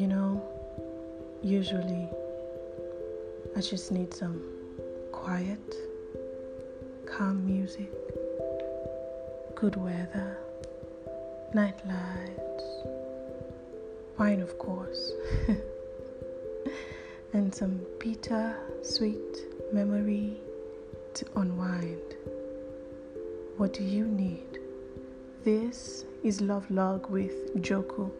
You 0.00 0.06
know, 0.06 0.42
usually 1.42 2.08
I 3.54 3.60
just 3.60 3.92
need 3.92 4.14
some 4.14 4.42
quiet, 5.12 5.74
calm 7.04 7.44
music, 7.44 7.92
good 9.54 9.76
weather, 9.76 10.38
night 11.52 11.78
lights, 11.86 12.64
wine, 14.18 14.40
of 14.40 14.58
course, 14.58 15.12
and 17.34 17.54
some 17.54 17.78
bitter, 17.98 18.56
sweet 18.80 19.44
memory 19.70 20.40
to 21.12 21.26
unwind. 21.36 22.16
What 23.58 23.74
do 23.74 23.84
you 23.84 24.06
need? 24.06 24.60
This 25.44 26.06
is 26.24 26.40
Love 26.40 26.70
Log 26.70 27.10
with 27.10 27.54
Joku, 27.56 28.10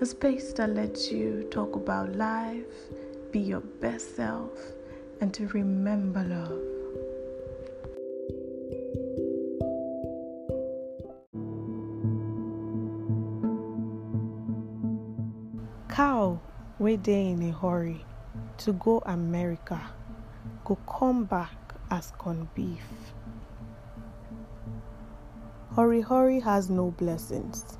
a 0.00 0.06
space 0.06 0.52
that 0.54 0.70
lets 0.70 1.10
you 1.10 1.46
talk 1.50 1.76
about 1.76 2.16
life, 2.16 2.64
be 3.30 3.38
your 3.38 3.60
best 3.60 4.16
self, 4.16 4.50
and 5.20 5.32
to 5.32 5.46
remember 5.48 6.22
love. 6.24 6.60
Cow 15.88 16.40
wey 16.80 16.96
dey 16.96 17.28
in 17.28 17.42
a 17.42 17.52
hurry 17.52 18.04
to 18.58 18.72
go 18.72 19.00
America 19.06 19.80
go 20.64 20.76
come 20.88 21.24
back 21.24 21.74
as 21.90 22.10
corn 22.18 22.48
beef. 22.54 22.84
Hurry 25.76 26.00
hurry 26.00 26.40
has 26.40 26.68
no 26.68 26.90
blessings. 26.90 27.78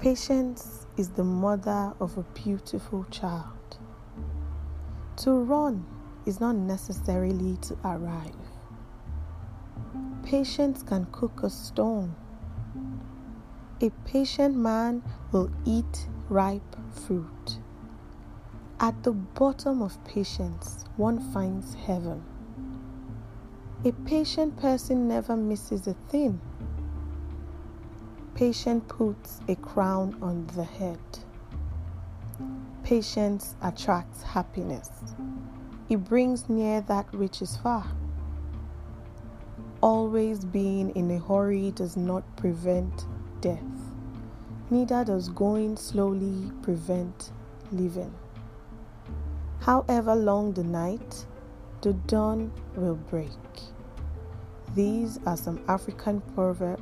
Patience 0.00 0.86
is 0.96 1.10
the 1.10 1.24
mother 1.24 1.92
of 2.00 2.16
a 2.16 2.22
beautiful 2.22 3.04
child. 3.10 3.76
To 5.18 5.32
run 5.32 5.84
is 6.24 6.40
not 6.40 6.56
necessarily 6.56 7.58
to 7.58 7.76
arrive. 7.84 8.32
Patience 10.22 10.82
can 10.82 11.06
cook 11.12 11.42
a 11.42 11.50
stone. 11.50 12.16
A 13.82 13.90
patient 14.06 14.56
man 14.56 15.02
will 15.32 15.50
eat 15.66 16.08
ripe 16.30 16.76
fruit. 16.90 17.58
At 18.80 19.02
the 19.02 19.12
bottom 19.12 19.82
of 19.82 20.02
patience, 20.06 20.86
one 20.96 21.20
finds 21.30 21.74
heaven. 21.74 22.24
A 23.84 23.92
patient 23.92 24.56
person 24.56 25.08
never 25.08 25.36
misses 25.36 25.86
a 25.86 25.92
thing. 26.08 26.40
Patience 28.34 28.84
puts 28.88 29.40
a 29.48 29.56
crown 29.56 30.16
on 30.22 30.46
the 30.54 30.64
head. 30.64 30.98
Patience 32.84 33.54
attracts 33.62 34.22
happiness. 34.22 34.90
It 35.88 36.04
brings 36.04 36.48
near 36.48 36.80
that 36.82 37.12
which 37.14 37.42
is 37.42 37.56
far. 37.56 37.86
Always 39.82 40.44
being 40.44 40.90
in 40.90 41.10
a 41.10 41.18
hurry 41.18 41.70
does 41.72 41.96
not 41.96 42.24
prevent 42.36 43.06
death. 43.40 43.58
Neither 44.70 45.04
does 45.04 45.28
going 45.28 45.76
slowly 45.76 46.50
prevent 46.62 47.32
living. 47.72 48.14
However 49.60 50.14
long 50.14 50.52
the 50.52 50.64
night, 50.64 51.26
the 51.82 51.92
dawn 51.92 52.52
will 52.76 52.94
break. 52.94 53.30
These 54.74 55.18
are 55.26 55.36
some 55.36 55.60
African 55.68 56.20
proverbs 56.34 56.79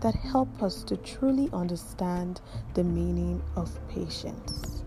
that 0.00 0.14
help 0.14 0.62
us 0.62 0.84
to 0.84 0.96
truly 0.96 1.48
understand 1.52 2.40
the 2.74 2.84
meaning 2.84 3.42
of 3.56 3.78
patience. 3.88 4.84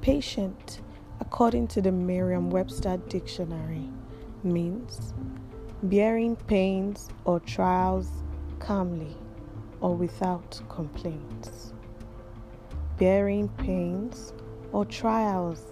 Patient, 0.00 0.80
according 1.20 1.68
to 1.68 1.82
the 1.82 1.92
Merriam 1.92 2.50
Webster 2.50 2.96
Dictionary, 3.08 3.88
means 4.42 5.12
bearing 5.82 6.36
pains 6.36 7.08
or 7.24 7.40
trials 7.40 8.10
calmly 8.58 9.16
or 9.80 9.94
without 9.94 10.60
complaints. 10.68 11.72
Bearing 12.96 13.48
pains 13.48 14.32
or 14.72 14.84
trials 14.84 15.62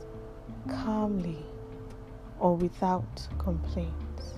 calmly 0.69 1.45
or 2.39 2.57
without 2.57 3.29
complaints. 3.39 4.35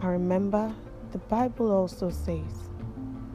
I 0.00 0.08
remember, 0.08 0.74
the 1.14 1.18
Bible 1.18 1.70
also 1.70 2.10
says 2.10 2.68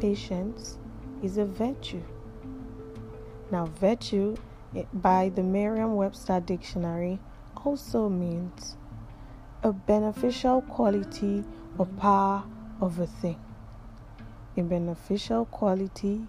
patience 0.02 0.78
is 1.24 1.38
a 1.38 1.46
virtue. 1.46 2.04
Now, 3.52 3.68
virtue 3.68 4.36
eh, 4.76 4.84
by 4.94 5.30
the 5.30 5.44
Merriam 5.44 5.96
Webster 5.96 6.42
Dictionary 6.42 7.20
also 7.64 8.10
means 8.10 8.76
a 9.64 9.72
beneficial 9.72 10.62
quality 10.64 11.46
or 11.78 11.86
power 11.86 12.44
of 12.82 13.00
a 13.00 13.08
thing. 13.08 13.40
A 14.58 14.62
beneficial 14.62 15.46
quality 15.46 16.28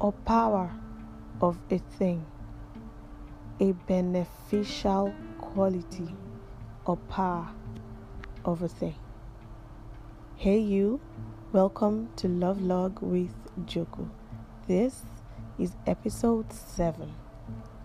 or 0.00 0.10
power 0.10 0.72
of 1.40 1.56
a 1.70 1.78
thing. 1.78 2.26
A 3.60 3.70
beneficial 3.86 5.14
quality 5.38 6.16
or 6.84 6.96
power 6.96 7.46
of 8.44 8.62
a 8.64 8.68
thing. 8.68 8.96
Hey, 10.44 10.58
you, 10.58 11.00
welcome 11.54 12.10
to 12.16 12.28
Love 12.28 12.60
Log 12.60 13.00
with 13.00 13.32
Joko. 13.64 14.10
This 14.68 15.00
is 15.58 15.72
episode 15.86 16.52
7. 16.52 17.10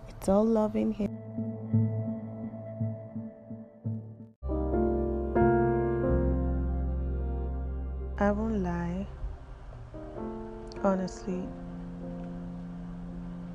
It's 0.10 0.28
all 0.28 0.44
love 0.44 0.76
in 0.76 0.92
here. 0.92 1.08
I 8.18 8.30
won't 8.32 8.62
lie, 8.62 9.08
honestly, 10.84 11.42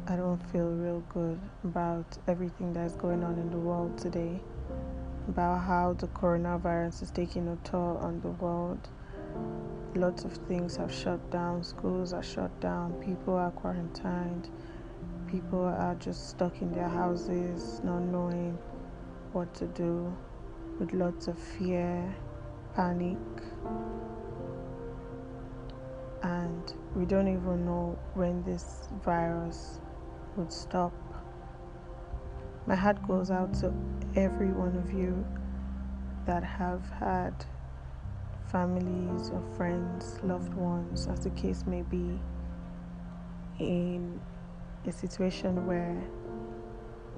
I 0.07 0.17
don't 0.17 0.41
feel 0.51 0.71
real 0.71 1.03
good 1.11 1.39
about 1.63 2.17
everything 2.27 2.73
that's 2.73 2.95
going 2.95 3.23
on 3.23 3.39
in 3.39 3.51
the 3.51 3.59
world 3.59 3.99
today, 3.99 4.41
about 5.29 5.59
how 5.59 5.95
the 5.95 6.07
coronavirus 6.09 7.03
is 7.03 7.11
taking 7.11 7.49
a 7.49 7.57
toll 7.69 7.99
on 7.99 8.21
the 8.21 8.29
world. 8.29 8.89
Lots 9.95 10.25
of 10.25 10.33
things 10.49 10.77
have 10.77 10.93
shut 10.93 11.31
down, 11.31 11.63
schools 11.63 12.13
are 12.13 12.23
shut 12.23 12.61
down, 12.61 12.93
people 12.95 13.35
are 13.35 13.51
quarantined, 13.51 14.51
people 15.27 15.65
are 15.65 15.95
just 15.97 16.29
stuck 16.31 16.61
in 16.63 16.73
their 16.73 16.89
houses, 16.89 17.81
not 17.85 18.01
knowing 18.01 18.59
what 19.33 19.55
to 19.55 19.67
do, 19.67 20.15
with 20.79 20.93
lots 20.93 21.29
of 21.29 21.39
fear, 21.39 22.15
panic 22.75 23.19
and 26.25 26.73
we 26.97 27.05
don't 27.05 27.29
even 27.29 27.67
know 27.67 27.99
when 28.15 28.43
this 28.45 28.89
virus 29.05 29.79
would 30.37 30.51
stop. 30.51 30.93
My 32.67 32.75
heart 32.75 33.07
goes 33.07 33.31
out 33.31 33.53
to 33.61 33.73
every 34.17 34.53
one 34.53 34.77
of 34.77 34.93
you 34.93 35.25
that 36.27 36.45
have 36.45 36.83
had 37.01 37.35
families 38.51 39.31
or 39.31 39.43
friends, 39.57 40.19
loved 40.23 40.55
ones, 40.55 41.09
as 41.09 41.21
the 41.21 41.31
case 41.31 41.65
may 41.67 41.83
be, 41.83 42.19
in 43.59 44.21
a 44.87 44.93
situation 44.93 45.67
where 45.67 46.01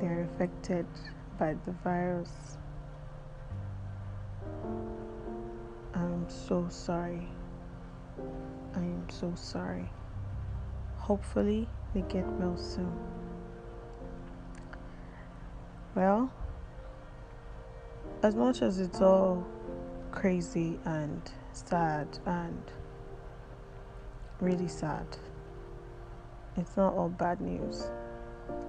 they're 0.00 0.22
affected 0.22 0.86
by 1.38 1.54
the 1.66 1.72
virus. 1.84 2.56
I'm 5.94 6.26
so 6.28 6.66
sorry. 6.70 7.28
I 8.74 8.78
am 8.78 9.06
so 9.10 9.32
sorry. 9.34 9.90
Hopefully, 10.96 11.69
they 11.94 12.02
get 12.02 12.26
well 12.32 12.56
soon. 12.56 12.92
Well, 15.94 16.31
as 18.22 18.34
much 18.34 18.62
as 18.62 18.80
it's 18.80 19.00
all 19.00 19.46
crazy 20.10 20.78
and 20.84 21.30
sad 21.52 22.18
and 22.26 22.62
really 24.40 24.68
sad, 24.68 25.06
it's 26.56 26.76
not 26.76 26.94
all 26.94 27.08
bad 27.08 27.40
news. 27.40 27.90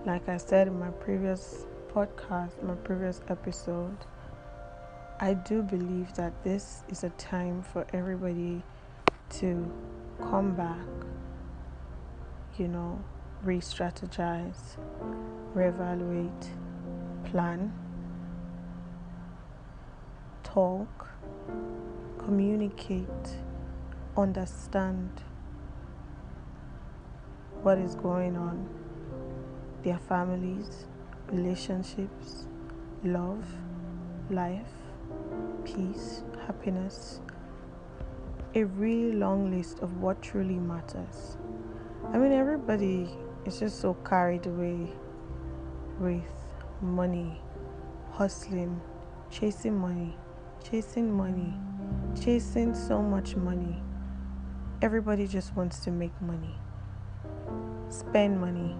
Like 0.05 0.27
I 0.29 0.37
said 0.37 0.67
in 0.67 0.79
my 0.79 0.89
previous 0.89 1.65
podcast, 1.93 2.61
my 2.61 2.75
previous 2.75 3.21
episode, 3.29 3.97
I 5.19 5.33
do 5.33 5.63
believe 5.63 6.13
that 6.15 6.43
this 6.43 6.83
is 6.89 7.03
a 7.03 7.09
time 7.11 7.63
for 7.63 7.85
everybody 7.93 8.63
to 9.39 9.71
come 10.19 10.55
back, 10.55 10.85
you 12.57 12.67
know, 12.67 13.03
re 13.43 13.59
strategize, 13.59 14.77
reevaluate, 15.55 16.47
plan, 17.25 17.73
talk, 20.57 21.07
communicate, 22.17 23.27
understand, 24.17 25.11
what 27.61 27.77
is 27.77 27.93
going 27.93 28.35
on, 28.35 28.67
their 29.83 29.99
families, 29.99 30.87
relationships, 31.31 32.47
love, 33.03 33.45
life, 34.31 34.73
peace, 35.63 36.23
happiness. 36.47 37.21
A 38.55 38.63
really 38.63 39.11
long 39.11 39.55
list 39.55 39.81
of 39.81 40.01
what 40.01 40.23
truly 40.23 40.57
matters. 40.57 41.37
I 42.11 42.17
mean, 42.17 42.31
everybody 42.31 43.07
is 43.45 43.59
just 43.59 43.79
so 43.79 43.93
carried 43.93 44.47
away 44.47 44.91
with 45.99 46.23
money, 46.81 47.39
hustling, 48.09 48.81
chasing 49.29 49.77
money, 49.77 50.17
chasing 50.63 51.11
money, 51.11 51.53
chasing 52.19 52.73
so 52.73 53.01
much 53.01 53.35
money. 53.35 53.81
Everybody 54.81 55.27
just 55.27 55.55
wants 55.55 55.79
to 55.79 55.91
make 55.91 56.13
money, 56.21 56.55
spend 57.89 58.39
money, 58.39 58.75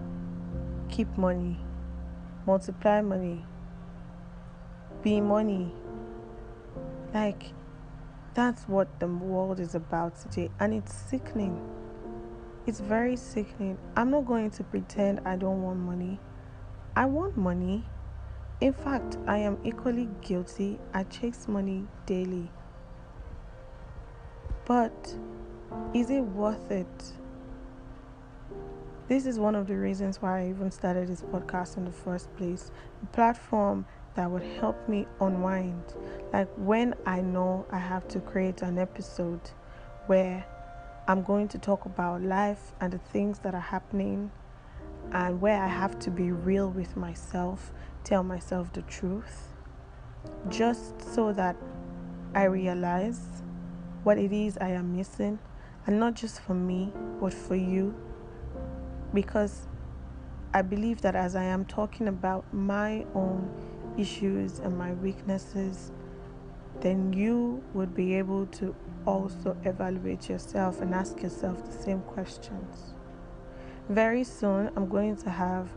keep 0.88 1.08
money, 1.16 1.58
multiply 2.46 3.00
money, 3.00 3.44
be 5.02 5.20
money. 5.20 5.72
Like, 7.14 7.52
that's 8.34 8.68
what 8.68 9.00
the 9.00 9.08
world 9.08 9.58
is 9.60 9.74
about 9.74 10.20
today, 10.20 10.50
and 10.60 10.72
it's 10.72 10.94
sickening. 10.94 11.60
It's 12.66 12.80
very 12.80 13.16
sickening. 13.16 13.78
I'm 13.96 14.10
not 14.10 14.26
going 14.26 14.50
to 14.52 14.62
pretend 14.62 15.20
I 15.24 15.36
don't 15.36 15.62
want 15.62 15.78
money. 15.78 16.20
I 16.94 17.06
want 17.06 17.36
money. 17.36 17.84
In 18.60 18.72
fact, 18.72 19.18
I 19.28 19.38
am 19.38 19.56
equally 19.62 20.08
guilty. 20.20 20.80
I 20.92 21.04
chase 21.04 21.46
money 21.46 21.86
daily. 22.06 22.50
But 24.64 25.14
is 25.94 26.10
it 26.10 26.22
worth 26.22 26.72
it? 26.72 27.12
This 29.06 29.26
is 29.26 29.38
one 29.38 29.54
of 29.54 29.68
the 29.68 29.76
reasons 29.76 30.20
why 30.20 30.42
I 30.42 30.48
even 30.48 30.72
started 30.72 31.08
this 31.08 31.22
podcast 31.22 31.76
in 31.76 31.84
the 31.84 31.92
first 31.92 32.34
place. 32.36 32.72
A 33.02 33.06
platform 33.06 33.86
that 34.16 34.28
would 34.28 34.42
help 34.42 34.88
me 34.88 35.06
unwind. 35.20 35.94
Like 36.32 36.48
when 36.56 36.94
I 37.06 37.20
know 37.20 37.64
I 37.70 37.78
have 37.78 38.08
to 38.08 38.18
create 38.18 38.62
an 38.62 38.76
episode 38.76 39.40
where 40.08 40.44
I'm 41.06 41.22
going 41.22 41.46
to 41.48 41.58
talk 41.58 41.84
about 41.84 42.22
life 42.22 42.74
and 42.80 42.92
the 42.92 42.98
things 42.98 43.38
that 43.38 43.54
are 43.54 43.60
happening 43.60 44.32
and 45.12 45.40
where 45.40 45.62
I 45.62 45.68
have 45.68 45.98
to 46.00 46.10
be 46.10 46.32
real 46.32 46.68
with 46.68 46.96
myself, 46.96 47.72
tell 48.08 48.22
myself 48.22 48.72
the 48.72 48.80
truth, 48.82 49.48
just 50.48 50.98
so 51.14 51.30
that 51.30 51.54
I 52.34 52.44
realize 52.44 53.20
what 54.02 54.16
it 54.16 54.32
is 54.32 54.56
I 54.56 54.70
am 54.70 54.96
missing, 54.96 55.38
and 55.86 56.00
not 56.00 56.14
just 56.14 56.40
for 56.40 56.54
me, 56.54 56.90
but 57.20 57.34
for 57.34 57.54
you. 57.54 57.94
Because 59.12 59.66
I 60.54 60.62
believe 60.62 61.02
that 61.02 61.16
as 61.16 61.36
I 61.36 61.44
am 61.44 61.66
talking 61.66 62.08
about 62.08 62.46
my 62.50 63.04
own 63.14 63.50
issues 63.98 64.58
and 64.58 64.78
my 64.78 64.94
weaknesses, 64.94 65.92
then 66.80 67.12
you 67.12 67.62
would 67.74 67.94
be 67.94 68.14
able 68.14 68.46
to 68.46 68.74
also 69.04 69.54
evaluate 69.64 70.30
yourself 70.30 70.80
and 70.80 70.94
ask 70.94 71.20
yourself 71.20 71.62
the 71.62 71.76
same 71.76 72.00
questions. 72.00 72.94
Very 73.90 74.24
soon, 74.24 74.70
I'm 74.76 74.88
going 74.88 75.16
to 75.16 75.28
have 75.28 75.68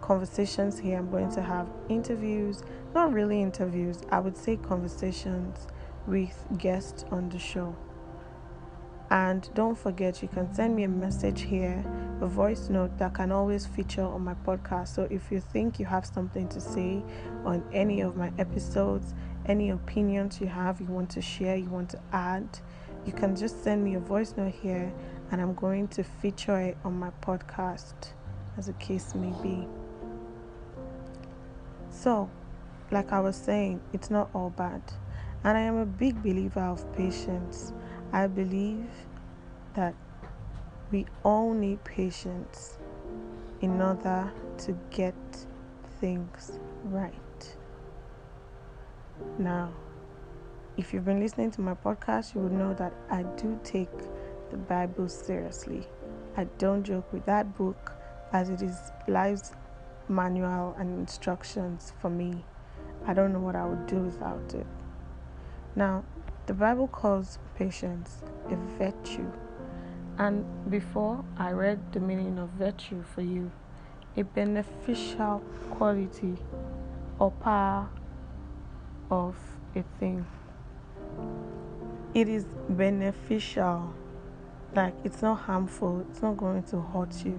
conversations 0.00 0.78
here. 0.78 0.98
I'm 0.98 1.10
going 1.10 1.30
to 1.32 1.42
have 1.42 1.68
interviews, 1.88 2.62
not 2.94 3.12
really 3.12 3.40
interviews, 3.40 4.02
I 4.10 4.18
would 4.18 4.36
say 4.36 4.56
conversations 4.56 5.66
with 6.06 6.46
guests 6.58 7.04
on 7.10 7.28
the 7.28 7.38
show. 7.38 7.76
And 9.10 9.48
don't 9.54 9.76
forget, 9.76 10.22
you 10.22 10.28
can 10.28 10.54
send 10.54 10.76
me 10.76 10.84
a 10.84 10.88
message 10.88 11.42
here, 11.42 11.84
a 12.20 12.26
voice 12.26 12.68
note 12.68 12.96
that 12.98 13.14
can 13.14 13.32
always 13.32 13.66
feature 13.66 14.04
on 14.04 14.22
my 14.22 14.34
podcast. 14.34 14.88
So 14.88 15.08
if 15.10 15.32
you 15.32 15.40
think 15.40 15.80
you 15.80 15.86
have 15.86 16.06
something 16.06 16.48
to 16.48 16.60
say 16.60 17.02
on 17.44 17.64
any 17.72 18.02
of 18.02 18.16
my 18.16 18.32
episodes, 18.38 19.14
any 19.46 19.70
opinions 19.70 20.40
you 20.40 20.46
have, 20.46 20.80
you 20.80 20.86
want 20.86 21.10
to 21.10 21.22
share, 21.22 21.56
you 21.56 21.68
want 21.68 21.90
to 21.90 22.00
add, 22.12 22.60
you 23.04 23.12
can 23.12 23.34
just 23.34 23.64
send 23.64 23.82
me 23.82 23.94
a 23.94 24.00
voice 24.00 24.34
note 24.36 24.54
here 24.54 24.92
and 25.32 25.40
I'm 25.40 25.54
going 25.54 25.88
to 25.88 26.04
feature 26.04 26.60
it 26.60 26.76
on 26.84 26.98
my 26.98 27.10
podcast, 27.20 28.12
as 28.56 28.66
the 28.66 28.74
case 28.74 29.14
may 29.16 29.32
be. 29.42 29.66
So, 32.02 32.30
like 32.90 33.12
I 33.12 33.20
was 33.20 33.36
saying, 33.36 33.82
it's 33.92 34.08
not 34.08 34.30
all 34.32 34.48
bad. 34.48 34.80
And 35.44 35.58
I 35.58 35.60
am 35.60 35.76
a 35.76 35.84
big 35.84 36.22
believer 36.22 36.62
of 36.62 36.90
patience. 36.96 37.74
I 38.10 38.26
believe 38.26 38.88
that 39.74 39.94
we 40.90 41.04
all 41.24 41.52
need 41.52 41.84
patience 41.84 42.78
in 43.60 43.82
order 43.82 44.32
to 44.58 44.78
get 44.90 45.14
things 46.00 46.58
right. 46.84 47.56
Now, 49.38 49.70
if 50.78 50.94
you've 50.94 51.04
been 51.04 51.20
listening 51.20 51.50
to 51.50 51.60
my 51.60 51.74
podcast, 51.74 52.34
you 52.34 52.40
would 52.40 52.52
know 52.52 52.72
that 52.74 52.94
I 53.10 53.24
do 53.36 53.60
take 53.62 53.90
the 54.50 54.56
Bible 54.56 55.10
seriously. 55.10 55.86
I 56.38 56.44
don't 56.56 56.82
joke 56.82 57.12
with 57.12 57.26
that 57.26 57.54
book 57.58 57.92
as 58.32 58.48
it 58.48 58.62
is 58.62 58.90
life's 59.06 59.52
manual 60.10 60.74
and 60.78 60.98
instructions 60.98 61.92
for 62.00 62.10
me. 62.10 62.44
I 63.06 63.14
don't 63.14 63.32
know 63.32 63.38
what 63.38 63.56
I 63.56 63.64
would 63.64 63.86
do 63.86 63.96
without 64.00 64.52
it. 64.54 64.66
Now, 65.74 66.04
the 66.46 66.52
Bible 66.52 66.88
calls 66.88 67.38
patience 67.56 68.22
a 68.50 68.56
virtue. 68.76 69.30
And 70.18 70.44
before 70.68 71.24
I 71.38 71.52
read 71.52 71.92
the 71.92 72.00
meaning 72.00 72.38
of 72.38 72.50
virtue 72.50 73.02
for 73.14 73.22
you, 73.22 73.50
a 74.16 74.22
beneficial 74.22 75.42
quality 75.70 76.36
or 77.18 77.30
power 77.30 77.88
of 79.10 79.36
a 79.76 79.82
thing. 79.98 80.26
It 82.12 82.28
is 82.28 82.44
beneficial, 82.68 83.94
like 84.74 84.94
it's 85.04 85.22
not 85.22 85.36
harmful, 85.36 86.04
it's 86.10 86.20
not 86.20 86.36
going 86.36 86.64
to 86.64 86.80
hurt 86.80 87.24
you. 87.24 87.38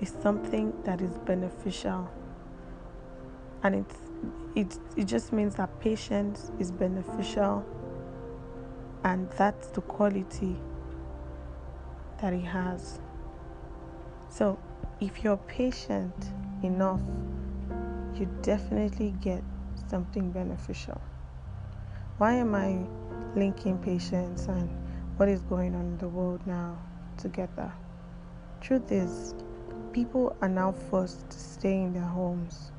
It's 0.00 0.12
something 0.22 0.72
that 0.84 1.00
is 1.00 1.18
beneficial, 1.18 2.08
and 3.62 3.74
it's 3.74 3.96
it 4.54 4.78
it 4.96 5.04
just 5.04 5.32
means 5.32 5.54
that 5.56 5.78
patience 5.80 6.50
is 6.58 6.70
beneficial. 6.70 7.64
And 9.02 9.30
that's 9.30 9.68
the 9.68 9.80
quality 9.80 10.56
that 12.20 12.34
he 12.34 12.42
has. 12.42 13.00
So 14.28 14.58
if 15.00 15.24
you're 15.24 15.38
patient 15.38 16.14
enough 16.62 17.00
you 18.20 18.28
definitely 18.42 19.14
get 19.22 19.42
something 19.88 20.30
beneficial. 20.30 21.00
Why 22.18 22.34
am 22.34 22.54
i 22.54 22.78
linking 23.34 23.78
patience 23.78 24.46
and 24.46 24.68
what 25.16 25.28
is 25.28 25.40
going 25.42 25.74
on 25.74 25.82
in 25.82 25.98
the 25.98 26.08
world 26.08 26.46
now 26.46 26.78
together? 27.16 27.72
Truth 28.60 28.92
is 28.92 29.34
people 29.92 30.36
are 30.40 30.48
now 30.48 30.72
forced 30.72 31.28
to 31.30 31.38
stay 31.38 31.82
in 31.82 31.92
their 31.92 32.02
homes 32.02 32.72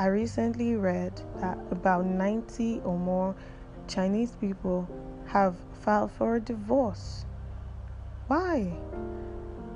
I 0.00 0.06
recently 0.06 0.76
read 0.76 1.20
that 1.42 1.58
about 1.70 2.06
90 2.06 2.80
or 2.86 2.96
more 2.96 3.34
Chinese 3.86 4.34
people 4.34 4.88
have 5.26 5.56
filed 5.82 6.10
for 6.10 6.36
a 6.36 6.40
divorce. 6.40 7.26
Why? 8.26 8.72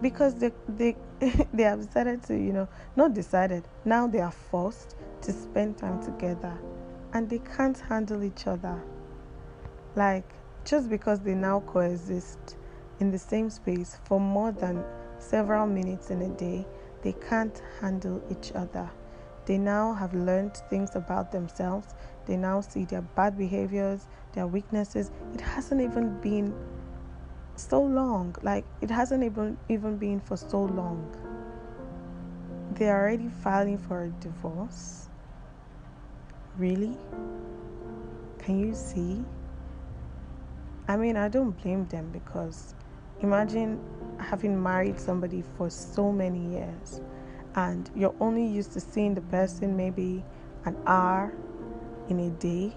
Because 0.00 0.36
they 0.36 0.52
they 0.66 0.96
they 1.52 1.64
have 1.64 1.84
decided 1.84 2.22
to, 2.22 2.34
you 2.38 2.54
know, 2.54 2.68
not 2.96 3.12
decided. 3.12 3.68
Now 3.84 4.06
they 4.06 4.20
are 4.20 4.30
forced 4.30 4.96
to 5.20 5.30
spend 5.30 5.76
time 5.76 6.02
together 6.02 6.58
and 7.12 7.28
they 7.28 7.40
can't 7.54 7.78
handle 7.78 8.24
each 8.24 8.46
other. 8.46 8.82
Like 9.94 10.32
just 10.64 10.88
because 10.88 11.20
they 11.20 11.34
now 11.34 11.60
coexist 11.66 12.56
in 12.98 13.10
the 13.10 13.18
same 13.18 13.50
space 13.50 13.98
for 14.04 14.18
more 14.18 14.52
than 14.52 14.82
several 15.24 15.66
minutes 15.66 16.10
in 16.10 16.22
a 16.22 16.28
day, 16.28 16.66
they 17.02 17.12
can't 17.28 17.62
handle 17.80 18.22
each 18.30 18.52
other. 18.54 18.90
They 19.46 19.58
now 19.58 19.92
have 19.92 20.14
learned 20.14 20.56
things 20.70 20.96
about 20.96 21.32
themselves. 21.32 21.94
They 22.26 22.36
now 22.36 22.60
see 22.60 22.84
their 22.84 23.02
bad 23.02 23.36
behaviors, 23.36 24.06
their 24.32 24.46
weaknesses. 24.46 25.10
It 25.34 25.40
hasn't 25.40 25.80
even 25.80 26.18
been 26.20 26.54
so 27.56 27.82
long. 27.82 28.34
Like 28.42 28.64
it 28.80 28.90
hasn't 28.90 29.22
even 29.22 29.58
even 29.68 29.98
been 29.98 30.20
for 30.20 30.36
so 30.36 30.64
long. 30.64 31.14
They 32.72 32.88
are 32.88 33.02
already 33.02 33.28
filing 33.28 33.78
for 33.78 34.04
a 34.04 34.08
divorce. 34.08 35.08
Really? 36.56 36.96
Can 38.38 38.58
you 38.58 38.74
see? 38.74 39.24
I 40.88 40.96
mean, 40.96 41.16
I 41.16 41.28
don't 41.28 41.52
blame 41.62 41.86
them 41.86 42.10
because 42.12 42.74
imagine 43.20 43.80
having 44.18 44.60
married 44.62 44.98
somebody 44.98 45.42
for 45.56 45.68
so 45.70 46.12
many 46.12 46.52
years 46.52 47.00
and 47.56 47.90
you're 47.94 48.14
only 48.20 48.46
used 48.46 48.72
to 48.72 48.80
seeing 48.80 49.14
the 49.14 49.20
person 49.22 49.76
maybe 49.76 50.24
an 50.64 50.76
hour 50.86 51.32
in 52.08 52.20
a 52.20 52.30
day, 52.30 52.74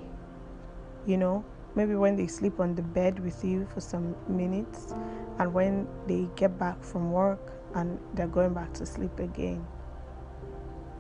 you 1.06 1.18
know, 1.18 1.44
maybe 1.76 1.96
when 1.96 2.16
they 2.16 2.28
sleep 2.28 2.60
on 2.60 2.76
the 2.76 2.82
bed 2.82 3.20
with 3.20 3.44
you 3.44 3.68
for 3.74 3.82
some 3.82 4.16
minutes, 4.28 4.94
and 5.40 5.54
when 5.54 5.88
they 6.08 6.28
get 6.36 6.58
back 6.58 6.82
from 6.84 7.12
work, 7.12 7.54
and 7.76 8.00
they're 8.14 8.28
going 8.28 8.54
back 8.54 8.74
to 8.74 8.86
sleep 8.86 9.20
again. 9.20 9.66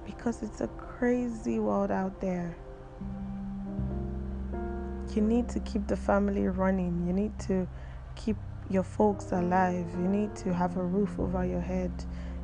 Because 0.06 0.44
it's 0.44 0.62
a 0.62 0.68
crazy 0.68 1.60
world 1.60 1.92
out 1.92 2.20
there. 2.22 2.56
You 5.16 5.22
need 5.22 5.50
to 5.50 5.60
keep 5.62 5.88
the 5.88 5.98
family 5.98 6.48
running. 6.48 7.06
You 7.08 7.14
need 7.14 7.38
to 7.40 7.68
keep 8.16 8.38
your 8.70 8.84
folks 8.84 9.32
alive. 9.32 9.86
You 9.94 10.08
need 10.08 10.36
to 10.38 10.54
have 10.54 10.78
a 10.78 10.84
roof 10.84 11.20
over 11.20 11.46
your 11.46 11.62
head. 11.62 11.92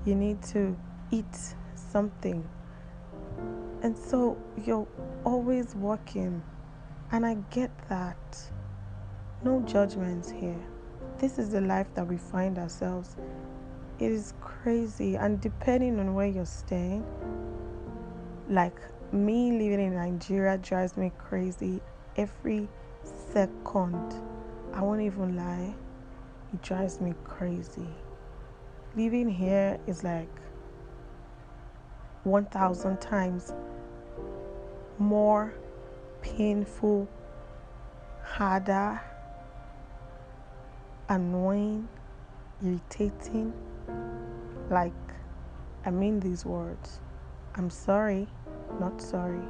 You 0.06 0.16
need 0.16 0.42
to 0.44 0.76
eat 1.12 1.56
something. 1.76 2.48
And 3.82 3.98
so 3.98 4.38
you're 4.66 4.88
always 5.26 5.76
working. 5.76 6.42
And 7.12 7.26
I 7.26 7.36
get 7.52 7.72
that. 7.90 8.18
No 9.44 9.62
judgments 9.62 10.30
here. 10.30 10.60
This 11.18 11.38
is 11.38 11.50
the 11.50 11.62
life 11.62 11.88
that 11.96 12.08
we 12.08 12.18
find 12.18 12.58
ourselves. 12.58 13.18
It 14.00 14.12
is 14.12 14.34
crazy. 14.42 15.16
And 15.16 15.40
depending 15.42 16.00
on 16.00 16.16
where 16.16 16.28
you're 16.28 16.46
staying, 16.46 17.06
like 18.50 18.78
me 19.12 19.52
living 19.52 19.86
in 19.86 19.96
Nigeria 19.96 20.58
drives 20.58 20.98
me 20.98 21.12
crazy 21.18 21.82
every 22.18 22.68
second. 23.32 24.16
I 24.74 24.82
won't 24.82 25.02
even 25.02 25.36
lie. 25.36 25.76
It 26.54 26.62
drives 26.62 27.02
me 27.02 27.16
crazy. 27.24 27.88
Living 28.96 29.28
here 29.28 29.80
is 29.88 30.04
like 30.04 30.30
1,000 32.26 33.02
times 33.02 33.52
more 35.00 35.54
painful, 36.22 37.08
harder, 38.24 39.02
annoying, 41.10 41.88
irritating. 42.64 43.52
Like, 44.70 44.94
I 45.86 45.90
mean 45.90 46.20
these 46.20 46.46
words. 46.46 47.00
I'm 47.56 47.72
sorry, 47.72 48.28
not 48.80 49.02
sorry. 49.02 49.48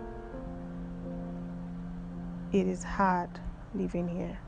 It 2.53 2.67
is 2.67 2.83
hard 2.83 3.29
living 3.75 4.07
here. 4.07 4.39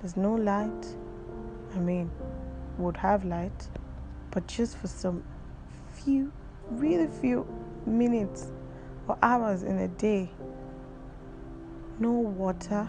There's 0.00 0.16
no 0.16 0.34
light. 0.34 0.96
I 1.76 1.78
mean, 1.78 2.10
would 2.78 2.96
have 2.96 3.26
light, 3.26 3.68
but 4.30 4.46
just 4.46 4.78
for 4.78 4.86
some 4.86 5.22
few, 5.92 6.32
really 6.70 7.06
few 7.06 7.46
minutes 7.84 8.46
or 9.06 9.18
hours 9.22 9.62
in 9.62 9.78
a 9.78 9.88
day. 9.88 10.30
No 11.98 12.12
water. 12.12 12.88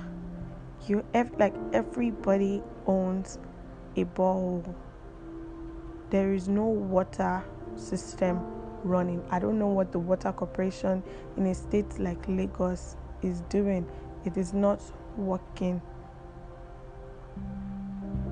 You 0.88 1.04
have 1.14 1.38
like 1.38 1.54
everybody 1.74 2.64
owns 2.86 3.40
a 3.98 4.04
bowl. 4.04 4.64
There 6.10 6.34
is 6.34 6.48
no 6.48 6.66
water 6.66 7.44
system 7.76 8.40
running. 8.84 9.22
I 9.30 9.40
don't 9.40 9.60
know 9.60 9.68
what 9.68 9.92
the 9.92 10.00
water 10.00 10.32
corporation 10.32 11.04
in 11.36 11.46
a 11.46 11.54
state 11.54 12.00
like 12.00 12.26
Lagos 12.30 12.96
is 13.22 13.42
doing. 13.50 13.86
It 14.24 14.38
is 14.38 14.54
not 14.54 14.82
working. 15.18 15.82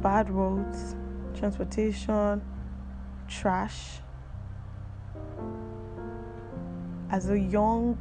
Bad 0.06 0.30
roads, 0.30 0.96
transportation, 1.34 2.40
trash. 3.28 4.02
As 7.10 7.32
a 7.32 7.40
young 7.40 8.00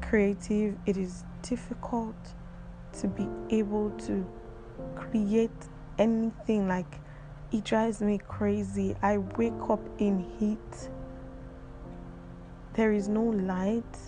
creative, 0.00 0.76
it 0.84 0.96
is 0.96 1.22
difficult 1.42 2.16
to 2.94 3.06
be 3.06 3.28
able 3.50 3.90
to 3.90 4.26
create 4.96 5.52
anything 5.96 6.66
like 6.66 6.92
it 7.52 7.62
drives 7.62 8.00
me 8.00 8.18
crazy. 8.18 8.96
I 9.00 9.18
wake 9.18 9.70
up 9.70 9.88
in 9.98 10.18
heat. 10.40 10.90
There 12.72 12.92
is 12.92 13.08
no 13.08 13.22
light. 13.22 14.07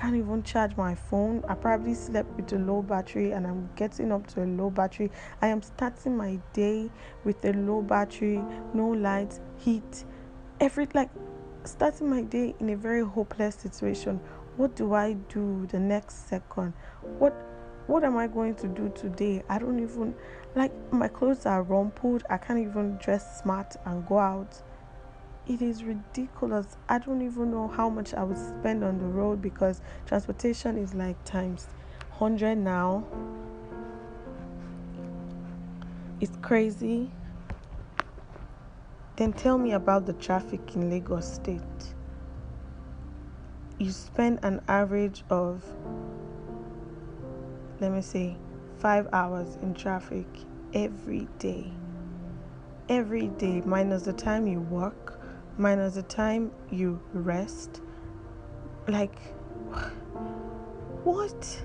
Can't 0.00 0.16
even 0.16 0.42
charge 0.42 0.74
my 0.78 0.94
phone. 0.94 1.44
I 1.46 1.52
probably 1.52 1.92
slept 1.92 2.34
with 2.34 2.50
a 2.54 2.56
low 2.58 2.80
battery 2.80 3.32
and 3.32 3.46
I'm 3.46 3.68
getting 3.76 4.10
up 4.12 4.26
to 4.28 4.42
a 4.42 4.46
low 4.46 4.70
battery. 4.70 5.10
I 5.42 5.48
am 5.48 5.60
starting 5.60 6.16
my 6.16 6.38
day 6.54 6.88
with 7.24 7.44
a 7.44 7.52
low 7.52 7.82
battery, 7.82 8.42
no 8.72 8.88
light, 8.88 9.38
heat, 9.58 10.06
every 10.58 10.88
like 10.94 11.10
starting 11.64 12.08
my 12.08 12.22
day 12.22 12.54
in 12.60 12.70
a 12.70 12.76
very 12.76 13.04
hopeless 13.04 13.56
situation. 13.56 14.20
What 14.56 14.74
do 14.74 14.94
I 14.94 15.12
do 15.28 15.66
the 15.66 15.78
next 15.78 16.30
second? 16.30 16.72
What 17.18 17.34
what 17.86 18.02
am 18.02 18.16
I 18.16 18.26
going 18.26 18.54
to 18.54 18.68
do 18.68 18.90
today? 18.94 19.42
I 19.50 19.58
don't 19.58 19.80
even 19.80 20.14
like 20.54 20.72
my 20.90 21.08
clothes 21.08 21.44
are 21.44 21.62
rumpled. 21.62 22.22
I 22.30 22.38
can't 22.38 22.58
even 22.58 22.96
dress 22.96 23.42
smart 23.42 23.76
and 23.84 24.06
go 24.06 24.18
out. 24.18 24.62
It 25.46 25.62
is 25.62 25.84
ridiculous. 25.84 26.76
I 26.88 26.98
don't 26.98 27.22
even 27.22 27.50
know 27.50 27.68
how 27.68 27.88
much 27.88 28.14
I 28.14 28.22
would 28.22 28.38
spend 28.38 28.84
on 28.84 28.98
the 28.98 29.06
road 29.06 29.40
because 29.42 29.80
transportation 30.06 30.76
is 30.76 30.94
like 30.94 31.22
times 31.24 31.68
100 32.18 32.56
now. 32.56 33.04
It's 36.20 36.36
crazy. 36.42 37.10
Then 39.16 39.32
tell 39.32 39.58
me 39.58 39.72
about 39.72 40.06
the 40.06 40.12
traffic 40.14 40.60
in 40.74 40.88
Lagos 40.90 41.34
State. 41.34 41.94
You 43.78 43.90
spend 43.90 44.40
an 44.42 44.60
average 44.68 45.24
of, 45.30 45.64
let 47.80 47.92
me 47.92 48.02
say, 48.02 48.36
five 48.78 49.08
hours 49.12 49.56
in 49.62 49.74
traffic 49.74 50.26
every 50.74 51.28
day. 51.38 51.72
Every 52.88 53.28
day, 53.28 53.62
minus 53.64 54.02
the 54.02 54.12
time 54.12 54.46
you 54.46 54.60
work, 54.60 55.19
minus 55.58 55.94
the 55.94 56.02
time 56.02 56.52
you 56.70 57.00
rest. 57.12 57.80
Like, 58.88 59.18
what? 61.04 61.62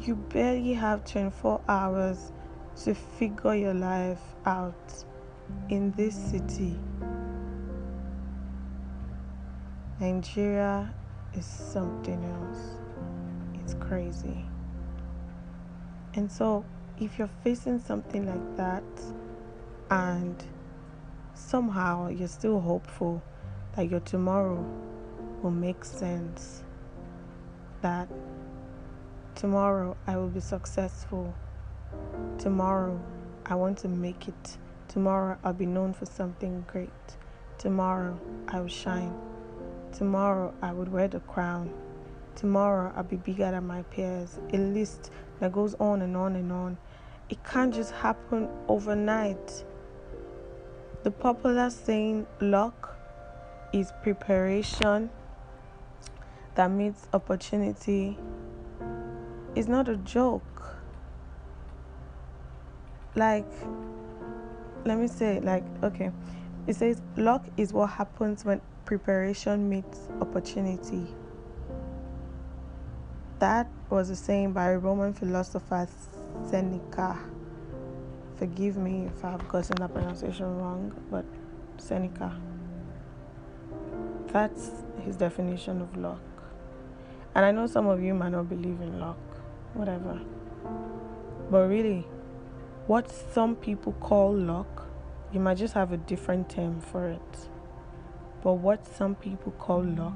You 0.00 0.16
barely 0.16 0.74
have 0.74 1.04
24 1.04 1.60
hours 1.68 2.32
to 2.84 2.94
figure 2.94 3.54
your 3.54 3.74
life 3.74 4.20
out 4.44 5.04
in 5.68 5.92
this 5.92 6.14
city. 6.14 6.78
Nigeria 10.00 10.92
is 11.34 11.46
something 11.46 12.22
else. 12.24 12.78
It's 13.62 13.74
crazy. 13.74 14.44
And 16.14 16.30
so, 16.30 16.64
if 16.98 17.18
you're 17.18 17.30
facing 17.42 17.78
something 17.78 18.26
like 18.26 18.56
that 18.56 18.84
and 19.90 20.44
somehow 21.34 22.08
you're 22.08 22.28
still 22.28 22.60
hopeful 22.60 23.22
that 23.76 23.90
your 23.90 24.00
tomorrow 24.00 24.64
will 25.42 25.50
make 25.50 25.84
sense, 25.84 26.62
that 27.82 28.08
tomorrow 29.34 29.96
I 30.06 30.16
will 30.16 30.28
be 30.28 30.40
successful, 30.40 31.34
tomorrow 32.38 32.98
I 33.46 33.54
want 33.54 33.78
to 33.78 33.88
make 33.88 34.28
it, 34.28 34.58
tomorrow 34.88 35.36
I'll 35.44 35.52
be 35.52 35.66
known 35.66 35.92
for 35.92 36.06
something 36.06 36.64
great, 36.66 36.90
tomorrow 37.58 38.18
I 38.48 38.60
will 38.60 38.68
shine, 38.68 39.14
tomorrow 39.92 40.54
I 40.62 40.72
would 40.72 40.90
wear 40.90 41.08
the 41.08 41.20
crown. 41.20 41.72
Tomorrow 42.36 42.92
I'll 42.96 43.04
be 43.04 43.14
bigger 43.14 43.48
than 43.52 43.66
my 43.66 43.82
peers. 43.82 44.40
A 44.52 44.56
list 44.56 45.12
that 45.38 45.52
goes 45.52 45.74
on 45.74 46.02
and 46.02 46.16
on 46.16 46.34
and 46.34 46.50
on. 46.50 46.76
It 47.30 47.38
can't 47.44 47.72
just 47.72 47.92
happen 47.92 48.48
overnight. 48.66 49.64
The 51.04 51.10
popular 51.10 51.68
saying, 51.68 52.26
luck 52.40 52.96
is 53.74 53.92
preparation 54.02 55.10
that 56.54 56.70
meets 56.70 57.06
opportunity, 57.12 58.16
is 59.54 59.68
not 59.68 59.90
a 59.90 59.96
joke. 59.96 60.78
Like, 63.14 63.44
let 64.86 64.96
me 64.96 65.06
say, 65.06 65.40
like, 65.40 65.64
okay, 65.82 66.10
it 66.66 66.76
says, 66.76 67.02
luck 67.18 67.44
is 67.58 67.74
what 67.74 67.90
happens 67.90 68.46
when 68.46 68.62
preparation 68.86 69.68
meets 69.68 70.08
opportunity. 70.22 71.06
That 73.40 73.68
was 73.90 74.08
a 74.08 74.16
saying 74.16 74.54
by 74.54 74.74
Roman 74.76 75.12
philosopher 75.12 75.86
Seneca. 76.48 77.33
Forgive 78.36 78.76
me 78.76 79.06
if 79.06 79.24
I've 79.24 79.46
gotten 79.48 79.76
that 79.76 79.94
pronunciation 79.94 80.58
wrong, 80.58 80.92
but 81.10 81.24
Seneca. 81.76 82.36
That's 84.28 84.70
his 85.04 85.16
definition 85.16 85.80
of 85.80 85.96
luck. 85.96 86.20
And 87.34 87.44
I 87.44 87.52
know 87.52 87.66
some 87.66 87.86
of 87.86 88.02
you 88.02 88.14
might 88.14 88.30
not 88.30 88.48
believe 88.48 88.80
in 88.80 88.98
luck, 88.98 89.18
whatever. 89.74 90.20
But 91.50 91.68
really, 91.68 92.06
what 92.86 93.10
some 93.10 93.54
people 93.54 93.92
call 94.00 94.34
luck, 94.34 94.88
you 95.32 95.40
might 95.40 95.56
just 95.56 95.74
have 95.74 95.92
a 95.92 95.96
different 95.96 96.48
term 96.48 96.80
for 96.80 97.08
it. 97.08 97.48
But 98.42 98.54
what 98.54 98.86
some 98.86 99.14
people 99.14 99.52
call 99.52 99.84
luck, 99.84 100.14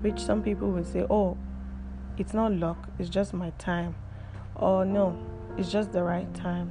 which 0.00 0.20
some 0.20 0.42
people 0.42 0.70
would 0.72 0.86
say, 0.86 1.06
oh, 1.08 1.36
it's 2.18 2.34
not 2.34 2.52
luck, 2.52 2.88
it's 2.98 3.08
just 3.08 3.32
my 3.34 3.50
time. 3.58 3.94
Or 4.54 4.84
no, 4.84 5.18
it's 5.56 5.72
just 5.72 5.92
the 5.92 6.02
right 6.02 6.32
time. 6.34 6.70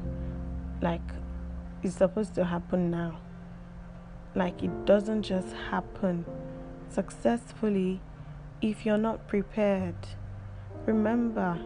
Like 0.82 1.02
is 1.84 1.96
supposed 1.96 2.34
to 2.36 2.46
happen 2.46 2.90
now. 2.92 3.20
Like 4.34 4.64
it 4.64 4.86
doesn't 4.86 5.24
just 5.24 5.54
happen 5.70 6.26
successfully 6.90 8.02
if 8.62 8.86
you're 8.86 8.98
not 8.98 9.28
prepared. 9.28 9.96
Remember, 10.86 11.60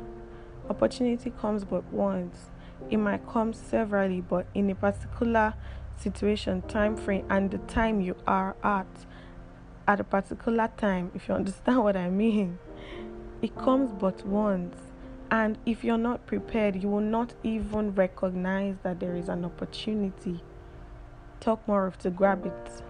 opportunity 0.69 1.31
comes 1.31 1.63
but 1.63 1.83
once. 1.91 2.51
It 2.89 2.97
might 2.97 3.27
come 3.27 3.53
severally, 3.53 4.21
but 4.21 4.45
in 4.53 4.69
a 4.69 4.75
particular 4.75 5.53
situation, 5.97 6.61
time 6.63 6.95
frame, 6.95 7.25
and 7.29 7.51
the 7.51 7.57
time 7.59 8.01
you 8.01 8.15
are 8.25 8.55
at, 8.63 8.87
at 9.87 9.99
a 9.99 10.03
particular 10.03 10.69
time, 10.77 11.11
if 11.13 11.27
you 11.27 11.33
understand 11.41 11.83
what 11.83 11.97
I 11.97 12.09
mean, 12.09 12.59
it 13.41 13.55
comes 13.55 13.91
but 13.91 14.25
once. 14.25 14.75
And 15.31 15.57
if 15.65 15.83
you're 15.83 15.97
not 15.97 16.25
prepared, 16.25 16.81
you 16.81 16.89
will 16.89 17.01
not 17.01 17.33
even 17.43 17.93
recognize 17.93 18.77
that 18.81 18.99
there 18.99 19.15
is 19.15 19.29
an 19.29 19.45
opportunity. 19.45 20.41
Talk 21.39 21.65
more 21.67 21.85
of 21.85 21.99
to 21.99 22.09
grab 22.09 22.45
it. 22.45 22.83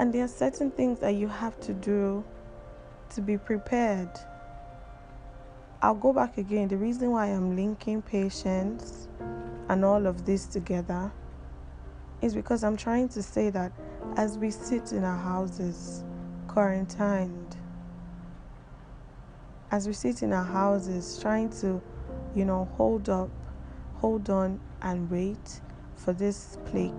And 0.00 0.12
there 0.12 0.24
are 0.24 0.28
certain 0.28 0.70
things 0.72 0.98
that 1.00 1.14
you 1.14 1.28
have 1.28 1.58
to 1.60 1.72
do 1.72 2.24
to 3.10 3.20
be 3.20 3.38
prepared. 3.38 4.10
I'll 5.80 5.94
go 5.94 6.12
back 6.12 6.36
again. 6.38 6.66
The 6.66 6.76
reason 6.76 7.12
why 7.12 7.26
I'm 7.26 7.54
linking 7.54 8.02
patience 8.02 9.06
and 9.68 9.84
all 9.84 10.06
of 10.06 10.24
this 10.24 10.46
together 10.46 11.12
is 12.20 12.34
because 12.34 12.64
I'm 12.64 12.76
trying 12.76 13.08
to 13.10 13.22
say 13.22 13.50
that 13.50 13.72
as 14.16 14.36
we 14.36 14.50
sit 14.50 14.92
in 14.92 15.04
our 15.04 15.16
houses, 15.16 16.02
quarantined, 16.48 17.47
as 19.70 19.86
we 19.86 19.92
sit 19.92 20.22
in 20.22 20.32
our 20.32 20.44
houses 20.44 21.18
trying 21.20 21.50
to, 21.50 21.80
you 22.34 22.44
know, 22.44 22.68
hold 22.76 23.08
up, 23.08 23.28
hold 23.96 24.30
on, 24.30 24.58
and 24.82 25.10
wait 25.10 25.60
for 25.96 26.12
this 26.12 26.56
plague 26.66 26.92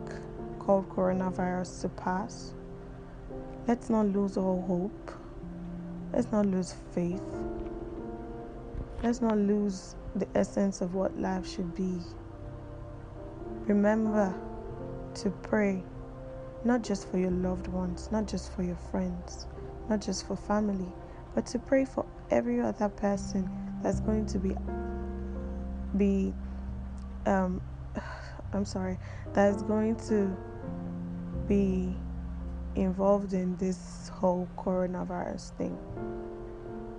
called 0.60 0.88
coronavirus 0.90 1.82
to 1.82 1.90
pass, 1.90 2.54
let's 3.68 3.90
not 3.90 4.06
lose 4.08 4.38
all 4.38 4.62
hope. 4.62 5.12
Let's 6.14 6.32
not 6.32 6.46
lose 6.46 6.76
faith. 6.94 7.22
Let's 9.04 9.22
not 9.22 9.38
lose 9.38 9.96
the 10.16 10.28
essence 10.36 10.82
of 10.82 10.96
what 10.96 11.18
life 11.20 11.48
should 11.48 11.74
be. 11.76 12.00
Remember 13.66 14.34
to 15.16 15.30
pray, 15.30 15.84
not 16.64 16.82
just 16.82 17.08
for 17.10 17.18
your 17.18 17.32
loved 17.32 17.68
ones, 17.68 18.10
not 18.12 18.28
just 18.28 18.52
for 18.54 18.64
your 18.64 18.76
friends, 18.76 19.46
not 19.88 20.02
just 20.02 20.28
for 20.28 20.36
family, 20.36 20.92
but 21.36 21.46
to 21.48 21.60
pray 21.60 21.86
for 21.86 22.06
every 22.32 22.60
other 22.60 22.90
person 22.90 23.50
that's 23.82 24.00
going 24.00 24.26
to 24.26 24.40
be 24.40 24.56
be 25.98 26.34
um 27.26 27.62
I'm 28.54 28.66
sorry 28.66 28.98
that 29.34 29.56
is 29.56 29.62
going 29.64 29.96
to 30.08 30.36
be 31.48 31.96
involved 32.76 33.34
in 33.34 33.56
this 33.58 34.10
whole 34.14 34.48
coronavirus 34.58 35.56
thing. 35.58 35.78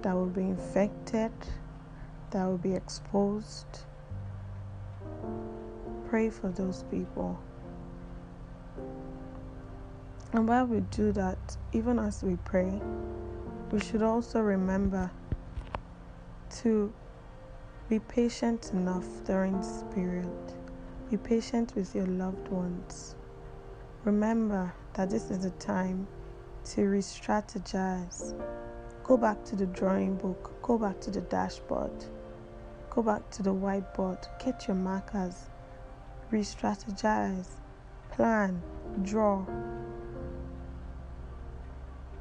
That 0.02 0.14
will 0.14 0.26
be 0.26 0.42
infected 0.42 1.32
that 2.30 2.44
will 2.46 2.58
be 2.58 2.74
exposed. 2.74 3.66
Pray 6.08 6.30
for 6.30 6.48
those 6.50 6.84
people. 6.90 7.38
And 10.32 10.46
while 10.46 10.66
we 10.66 10.80
do 10.92 11.10
that 11.12 11.38
even 11.72 11.98
as 11.98 12.22
we 12.22 12.36
pray 12.44 12.80
we 13.72 13.80
should 13.80 14.02
also 14.02 14.40
remember 14.40 15.10
to 16.50 16.92
be 17.88 17.98
patient 17.98 18.70
enough 18.72 19.06
during 19.24 19.56
this 19.58 19.84
period. 19.94 20.30
Be 21.10 21.16
patient 21.16 21.74
with 21.74 21.94
your 21.94 22.06
loved 22.06 22.48
ones. 22.48 23.16
Remember 24.04 24.72
that 24.94 25.10
this 25.10 25.30
is 25.30 25.40
the 25.40 25.50
time 25.50 26.06
to 26.66 26.86
re 26.86 27.00
strategize. 27.00 28.34
Go 29.04 29.16
back 29.16 29.44
to 29.46 29.56
the 29.56 29.66
drawing 29.66 30.16
book, 30.16 30.52
go 30.62 30.78
back 30.78 31.00
to 31.00 31.10
the 31.10 31.20
dashboard, 31.22 32.04
go 32.90 33.02
back 33.02 33.28
to 33.30 33.42
the 33.42 33.52
whiteboard, 33.52 34.24
get 34.44 34.68
your 34.68 34.76
markers, 34.76 35.48
re 36.30 36.42
strategize, 36.42 37.48
plan, 38.12 38.62
draw. 39.02 39.44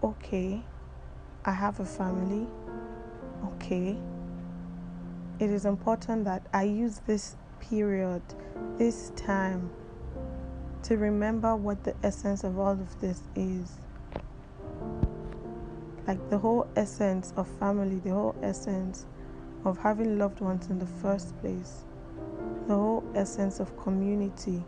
Okay, 0.04 0.63
I 1.46 1.52
have 1.52 1.80
a 1.80 1.86
family. 1.86 2.48
Okay. 3.54 3.98
It 5.39 5.52
is 5.52 5.63
important 5.63 6.25
that 6.25 6.45
I 6.54 6.63
use 6.63 6.99
this 7.08 7.38
period, 7.62 8.21
this 8.78 9.13
time, 9.15 9.69
to 10.84 10.97
remember 10.97 11.56
what 11.56 11.82
the 11.86 11.95
essence 12.04 12.43
of 12.43 12.60
all 12.60 12.73
of 12.73 12.99
this 12.99 13.23
is. 13.38 13.78
Like 16.06 16.30
the 16.30 16.38
whole 16.38 16.67
essence 16.75 17.32
of 17.38 17.47
family, 17.47 17.99
the 17.99 18.10
whole 18.10 18.36
essence 18.41 19.06
of 19.63 19.78
having 19.78 20.17
loved 20.17 20.41
ones 20.41 20.69
in 20.69 20.78
the 20.78 20.86
first 20.86 21.39
place, 21.39 21.86
the 22.67 22.75
whole 22.75 23.04
essence 23.15 23.62
of 23.62 23.78
community. 23.78 24.62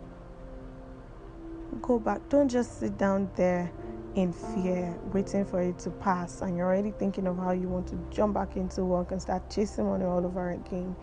Go 1.81 1.99
back. 1.99 2.21
Don't 2.29 2.47
just 2.47 2.79
sit 2.79 2.97
down 2.97 3.29
there 3.35 3.69
in 4.15 4.33
fear, 4.33 4.97
waiting 5.13 5.45
for 5.45 5.61
it 5.61 5.79
to 5.79 5.89
pass, 5.89 6.41
and 6.41 6.57
you're 6.57 6.67
already 6.67 6.91
thinking 6.91 7.27
of 7.27 7.37
how 7.37 7.51
you 7.51 7.69
want 7.69 7.87
to 7.87 7.99
jump 8.09 8.33
back 8.33 8.55
into 8.55 8.83
work 8.83 9.11
and 9.11 9.21
start 9.21 9.49
chasing 9.49 9.85
money 9.85 10.05
all 10.05 10.25
over 10.25 10.51
again. 10.51 10.95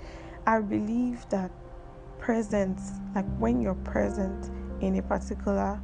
I 0.47 0.61
believe 0.61 1.27
that 1.31 1.51
presence, 2.19 2.93
like 3.15 3.27
when 3.39 3.61
you're 3.61 3.75
present 3.75 4.51
in 4.81 4.99
a 4.99 5.03
particular 5.03 5.81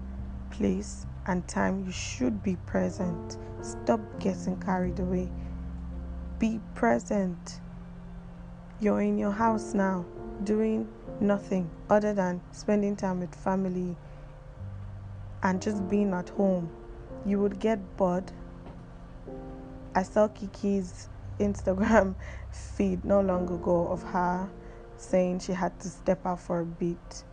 place 0.51 1.07
and 1.27 1.47
time, 1.49 1.85
you 1.87 1.93
should 1.93 2.43
be 2.43 2.57
present. 2.67 3.39
Stop 3.63 4.01
getting 4.21 4.61
carried 4.61 4.99
away. 4.99 5.31
Be 6.39 6.61
present. 6.75 7.61
You're 8.81 9.01
in 9.01 9.17
your 9.17 9.31
house 9.31 9.73
now, 9.73 10.05
doing 10.43 10.89
nothing 11.21 11.71
other 11.89 12.13
than 12.13 12.43
spending 12.53 12.97
time 12.97 13.21
with 13.21 13.35
family 13.35 13.97
and 15.43 15.63
just 15.63 15.89
being 15.89 16.13
at 16.13 16.29
home 16.31 16.71
you 17.27 17.41
would 17.41 17.59
get 17.59 17.97
bored. 17.97 18.31
I 19.95 20.03
saw 20.03 20.29
Kiki's 20.29 21.09
Instagram 21.39 22.15
feed 22.51 23.05
no 23.05 23.21
long 23.21 23.49
ago 23.49 23.89
of 23.89 24.03
her 24.03 24.49
saying 24.97 25.41
she 25.41 25.53
had 25.53 25.79
to 25.81 25.89
step 25.89 26.25
out 26.27 26.41
for 26.41 26.61
a 26.61 26.65
bit, 26.65 27.25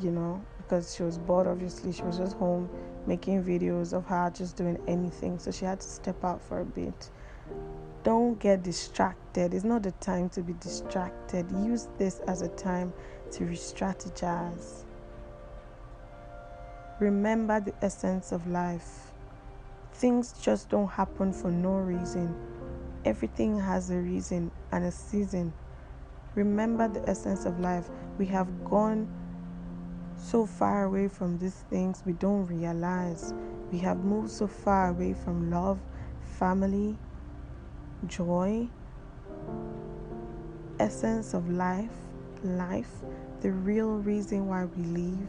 you 0.00 0.10
know, 0.10 0.42
because 0.58 0.94
she 0.94 1.02
was 1.02 1.18
bored. 1.18 1.46
Obviously, 1.46 1.92
she 1.92 2.02
was 2.02 2.18
just 2.18 2.36
home 2.36 2.68
making 3.06 3.42
videos 3.42 3.92
of 3.92 4.06
her 4.06 4.30
just 4.34 4.56
doing 4.56 4.78
anything, 4.86 5.38
so 5.38 5.50
she 5.50 5.64
had 5.64 5.80
to 5.80 5.86
step 5.86 6.24
out 6.24 6.40
for 6.40 6.60
a 6.60 6.64
bit. 6.64 7.10
Don't 8.02 8.38
get 8.38 8.62
distracted. 8.62 9.52
It's 9.52 9.64
not 9.64 9.82
the 9.82 9.92
time 9.92 10.30
to 10.30 10.42
be 10.42 10.54
distracted. 10.54 11.50
Use 11.52 11.88
this 11.98 12.20
as 12.20 12.40
a 12.40 12.48
time 12.48 12.92
to 13.32 13.44
re 13.44 13.56
strategize. 13.56 14.84
Remember 16.98 17.60
the 17.60 17.74
essence 17.82 18.32
of 18.32 18.46
life 18.46 19.09
things 20.00 20.32
just 20.32 20.70
don't 20.70 20.88
happen 20.88 21.30
for 21.30 21.50
no 21.50 21.74
reason. 21.74 22.34
Everything 23.04 23.60
has 23.60 23.90
a 23.90 23.96
reason 23.96 24.50
and 24.72 24.84
a 24.84 24.90
season. 24.90 25.52
Remember 26.34 26.88
the 26.88 27.06
essence 27.06 27.44
of 27.44 27.60
life. 27.60 27.90
We 28.18 28.24
have 28.26 28.48
gone 28.64 29.06
so 30.16 30.46
far 30.46 30.84
away 30.84 31.08
from 31.08 31.38
these 31.38 31.64
things 31.68 32.02
we 32.06 32.14
don't 32.14 32.46
realize. 32.46 33.34
We 33.70 33.78
have 33.80 33.98
moved 33.98 34.30
so 34.30 34.46
far 34.46 34.88
away 34.88 35.12
from 35.12 35.50
love, 35.50 35.78
family, 36.38 36.96
joy, 38.06 38.70
essence 40.78 41.34
of 41.34 41.50
life, 41.50 41.92
life, 42.42 42.90
the 43.42 43.52
real 43.52 43.96
reason 43.96 44.46
why 44.46 44.64
we 44.64 44.82
live 44.82 45.28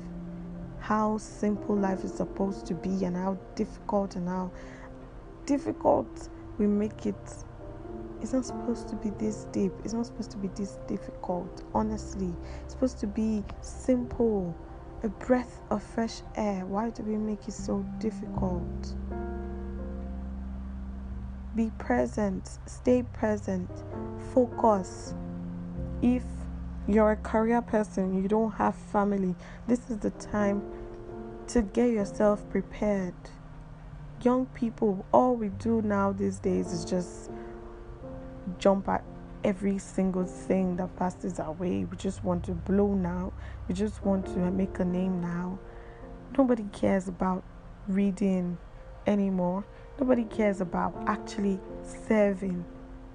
how 0.82 1.16
simple 1.18 1.76
life 1.76 2.04
is 2.04 2.12
supposed 2.12 2.66
to 2.66 2.74
be 2.74 3.06
and 3.06 3.16
how 3.16 3.38
difficult 3.56 4.16
and 4.16 4.28
how 4.28 4.52
difficult 5.46 6.30
we 6.58 6.66
make 6.66 7.06
it. 7.06 7.16
It's 8.20 8.34
not 8.34 8.46
supposed 8.46 8.88
to 8.90 8.96
be 8.96 9.12
this 9.12 9.46
deep. 9.52 9.72
It's 9.84 9.94
not 9.94 10.08
supposed 10.08 10.32
to 10.32 10.38
be 10.38 10.50
this 10.50 10.80
difficult. 10.88 11.64
Honestly, 11.74 12.34
it's 12.64 12.74
supposed 12.74 13.00
to 13.00 13.08
be 13.08 13.44
simple. 13.62 14.56
A 15.04 15.10
breath 15.10 15.62
of 15.72 15.82
fresh 15.82 16.22
air. 16.36 16.66
Why 16.66 16.90
do 16.90 17.04
we 17.04 17.18
make 17.18 17.48
it 17.48 17.54
so 17.54 17.86
difficult? 18.00 18.96
Be 21.56 21.72
present. 21.78 22.60
Stay 22.66 23.04
present. 23.04 23.70
Focus. 24.34 25.16
If 26.02 26.24
you're 26.94 27.12
a 27.12 27.18
career 27.18 27.62
person, 27.62 28.22
you 28.22 28.28
don't 28.28 28.52
have 28.52 28.76
family, 28.76 29.36
this 29.68 29.90
is 29.90 29.98
the 29.98 30.12
time 30.12 30.62
to 31.48 31.62
get 31.62 31.92
yourself 31.92 32.48
prepared. 32.50 33.14
Young 34.24 34.46
people, 34.48 35.06
all 35.12 35.36
we 35.36 35.50
do 35.50 35.82
now 35.82 36.12
these 36.12 36.40
days 36.40 36.72
is 36.72 36.86
just 36.86 37.32
jump 38.60 38.88
at 38.88 39.04
every 39.44 39.78
single 39.78 40.26
thing 40.26 40.76
that 40.78 40.96
passes 40.96 41.40
our 41.40 41.52
way. 41.54 41.86
We 41.86 41.98
just 41.98 42.24
want 42.24 42.44
to 42.46 42.52
blow 42.52 42.94
now. 42.94 43.34
We 43.68 43.76
just 43.76 44.04
want 44.06 44.26
to 44.28 44.52
make 44.52 44.80
a 44.80 44.86
name 44.86 45.22
now. 45.22 45.60
Nobody 46.38 46.66
cares 46.72 47.08
about 47.08 47.44
reading 47.88 48.58
anymore. 49.08 49.66
Nobody 50.00 50.24
cares 50.26 50.62
about 50.62 50.96
actually 51.08 51.60
serving 52.08 52.64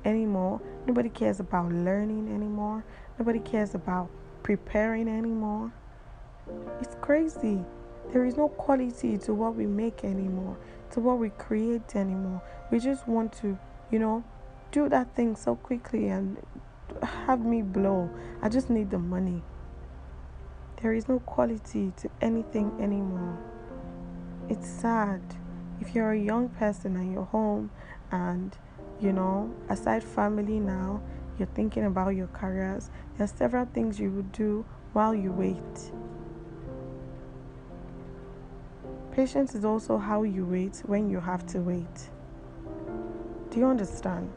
anymore. 0.07 0.61
Nobody 0.87 1.09
cares 1.09 1.40
about 1.40 1.73
learning 1.73 2.33
anymore. 2.33 2.85
Nobody 3.19 3.40
cares 3.40 3.75
about 3.75 4.09
preparing 4.42 5.09
anymore. 5.09 5.73
It's 6.81 6.97
crazy. 7.01 7.64
There 8.12 8.25
is 8.25 8.37
no 8.37 8.49
quality 8.49 9.19
to 9.19 9.35
what 9.35 9.57
we 9.57 9.66
make 9.66 10.05
anymore, 10.05 10.57
to 10.92 11.01
what 11.01 11.19
we 11.19 11.31
create 11.31 11.97
anymore. 11.97 12.40
We 12.71 12.79
just 12.79 13.09
want 13.09 13.33
to, 13.40 13.59
you 13.90 13.99
know, 13.99 14.23
do 14.71 14.88
that 14.88 15.14
thing 15.16 15.35
so 15.35 15.57
quickly 15.57 16.09
and 16.09 16.37
have 17.03 17.45
me 17.45 17.62
blow. 17.62 18.09
I 18.42 18.49
just 18.49 18.71
need 18.71 18.90
the 18.90 18.99
money. 18.99 19.42
There 20.83 20.92
is 20.92 21.09
no 21.09 21.19
quality 21.19 21.92
to 21.97 22.11
anything 22.21 22.71
anymore. 22.81 23.37
It's 24.49 24.69
sad. 24.69 25.21
If 25.81 25.95
you're 25.95 26.12
a 26.12 26.19
young 26.19 26.49
person 26.51 26.95
and 26.97 27.12
you're 27.12 27.25
home 27.25 27.71
and, 28.12 28.57
you 29.01 29.13
know, 29.13 29.55
aside 29.69 30.03
family 30.03 30.59
now, 30.59 31.03
you're 31.39 31.49
thinking 31.49 31.85
about 31.85 32.11
your 32.11 32.29
careers, 32.29 32.91
there 33.17 33.25
are 33.25 33.29
several 33.29 33.67
things 33.67 34.01
you 34.01 34.11
would 34.11 34.33
do 34.33 34.65
while 34.93 35.15
you 35.15 35.33
wait. 35.33 35.93
Patience 39.13 39.55
is 39.55 39.65
also 39.65 39.99
how 39.99 40.23
you 40.23 40.45
wait 40.45 40.83
when 40.87 41.09
you 41.09 41.21
have 41.21 41.47
to 41.47 41.61
wait. 41.61 42.11
Do 43.51 43.59
you 43.59 43.67
understand? 43.67 44.31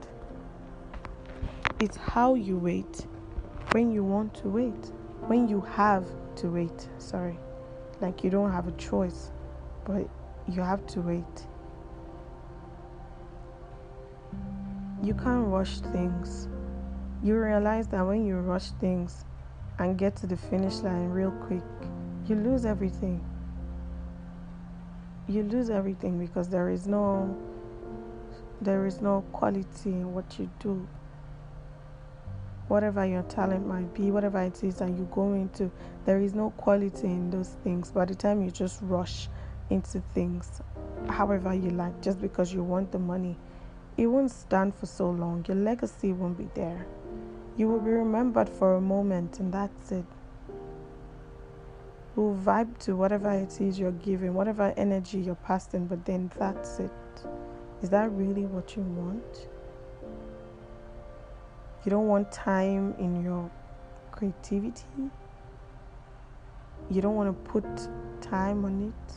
It's 1.79 1.97
how 1.97 2.35
you 2.35 2.57
wait 2.57 3.07
when 3.71 3.91
you 3.91 4.03
want 4.03 4.33
to 4.35 4.49
wait, 4.49 4.91
when 5.27 5.47
you 5.47 5.61
have 5.61 6.05
to 6.37 6.49
wait. 6.49 6.89
Sorry, 6.97 7.37
like 8.01 8.23
you 8.23 8.29
don't 8.29 8.51
have 8.51 8.67
a 8.67 8.71
choice, 8.73 9.31
but 9.85 10.09
you 10.47 10.61
have 10.61 10.85
to 10.87 11.01
wait. 11.01 11.47
You 15.01 15.13
can't 15.13 15.47
rush 15.47 15.79
things. 15.79 16.49
You 17.23 17.39
realize 17.39 17.87
that 17.87 18.05
when 18.05 18.25
you 18.25 18.37
rush 18.37 18.71
things 18.81 19.23
and 19.77 19.97
get 19.97 20.17
to 20.17 20.27
the 20.27 20.35
finish 20.35 20.79
line 20.79 21.09
real 21.09 21.31
quick, 21.31 21.63
you 22.27 22.35
lose 22.35 22.65
everything. 22.65 23.23
You 25.27 25.43
lose 25.43 25.69
everything 25.69 26.19
because 26.19 26.49
there 26.49 26.69
is 26.69 26.85
no 26.85 27.37
there 28.61 28.85
is 28.85 28.99
no 28.99 29.21
quality 29.31 29.91
in 29.91 30.13
what 30.13 30.37
you 30.37 30.49
do. 30.59 30.85
Whatever 32.67 33.05
your 33.05 33.23
talent 33.23 33.65
might 33.65 33.93
be 33.93 34.11
whatever 34.11 34.41
it 34.41 34.61
is 34.63 34.75
that 34.75 34.89
you 34.89 35.07
go 35.13 35.31
into 35.31 35.71
there 36.05 36.19
is 36.19 36.33
no 36.33 36.49
quality 36.51 37.07
in 37.07 37.29
those 37.29 37.55
things. 37.63 37.89
By 37.89 38.03
the 38.03 38.15
time 38.15 38.41
you 38.41 38.51
just 38.51 38.79
rush 38.81 39.29
into 39.69 40.01
things 40.13 40.61
however 41.07 41.53
you 41.53 41.69
like 41.69 42.01
just 42.01 42.19
because 42.21 42.53
you 42.53 42.63
want 42.63 42.91
the 42.91 42.99
money 42.99 43.37
it 44.01 44.07
won't 44.07 44.31
stand 44.31 44.73
for 44.73 44.85
so 44.85 45.09
long 45.09 45.43
your 45.47 45.57
legacy 45.57 46.13
won't 46.13 46.37
be 46.37 46.47
there 46.55 46.85
you 47.57 47.67
will 47.67 47.79
be 47.79 47.91
remembered 47.91 48.49
for 48.49 48.75
a 48.75 48.81
moment 48.81 49.39
and 49.39 49.53
that's 49.53 49.91
it 49.91 50.05
will 52.19 52.35
vibe 52.35 52.77
to 52.79 52.95
whatever 52.95 53.31
it 53.31 53.61
is 53.61 53.79
you're 53.79 53.91
giving, 53.93 54.33
whatever 54.33 54.73
energy 54.77 55.19
you're 55.19 55.35
passing, 55.35 55.87
but 55.87 56.03
then 56.05 56.29
that's 56.37 56.79
it. 56.79 56.91
Is 57.81 57.89
that 57.89 58.11
really 58.11 58.45
what 58.45 58.75
you 58.75 58.81
want? 58.81 59.47
You 61.85 61.89
don't 61.89 62.07
want 62.07 62.31
time 62.31 62.93
in 62.99 63.23
your 63.23 63.49
creativity? 64.11 64.83
You 66.89 67.01
don't 67.01 67.15
want 67.15 67.29
to 67.29 67.51
put 67.51 67.65
time 68.21 68.65
on 68.65 68.93
it? 68.93 69.13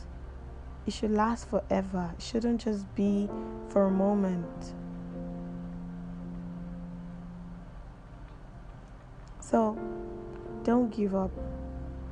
It 0.85 0.93
should 0.93 1.11
last 1.11 1.49
forever. 1.49 2.13
It 2.17 2.21
shouldn't 2.21 2.61
just 2.61 2.93
be 2.95 3.29
for 3.69 3.85
a 3.85 3.91
moment. 3.91 4.73
So, 9.39 9.77
don't 10.63 10.89
give 10.89 11.15
up 11.15 11.31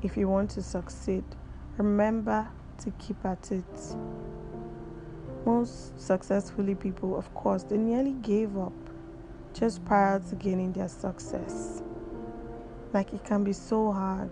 if 0.02 0.18
you 0.18 0.28
want 0.28 0.50
to 0.52 0.62
succeed, 0.62 1.24
remember 1.78 2.48
to 2.80 2.92
keep 2.92 3.24
at 3.26 3.52
it. 3.52 3.96
Most 5.46 6.00
successfully 6.00 6.76
people, 6.76 7.16
of 7.18 7.34
course, 7.34 7.64
they 7.64 7.78
nearly 7.78 8.14
gave 8.14 8.58
up 8.58 8.74
just 9.54 9.84
prior 9.86 10.20
to 10.20 10.36
gaining 10.36 10.72
their 10.72 10.88
success. 10.88 11.84
Like 12.94 13.14
it 13.14 13.24
can 13.24 13.44
be 13.44 13.54
so 13.54 13.92
hard. 13.92 14.32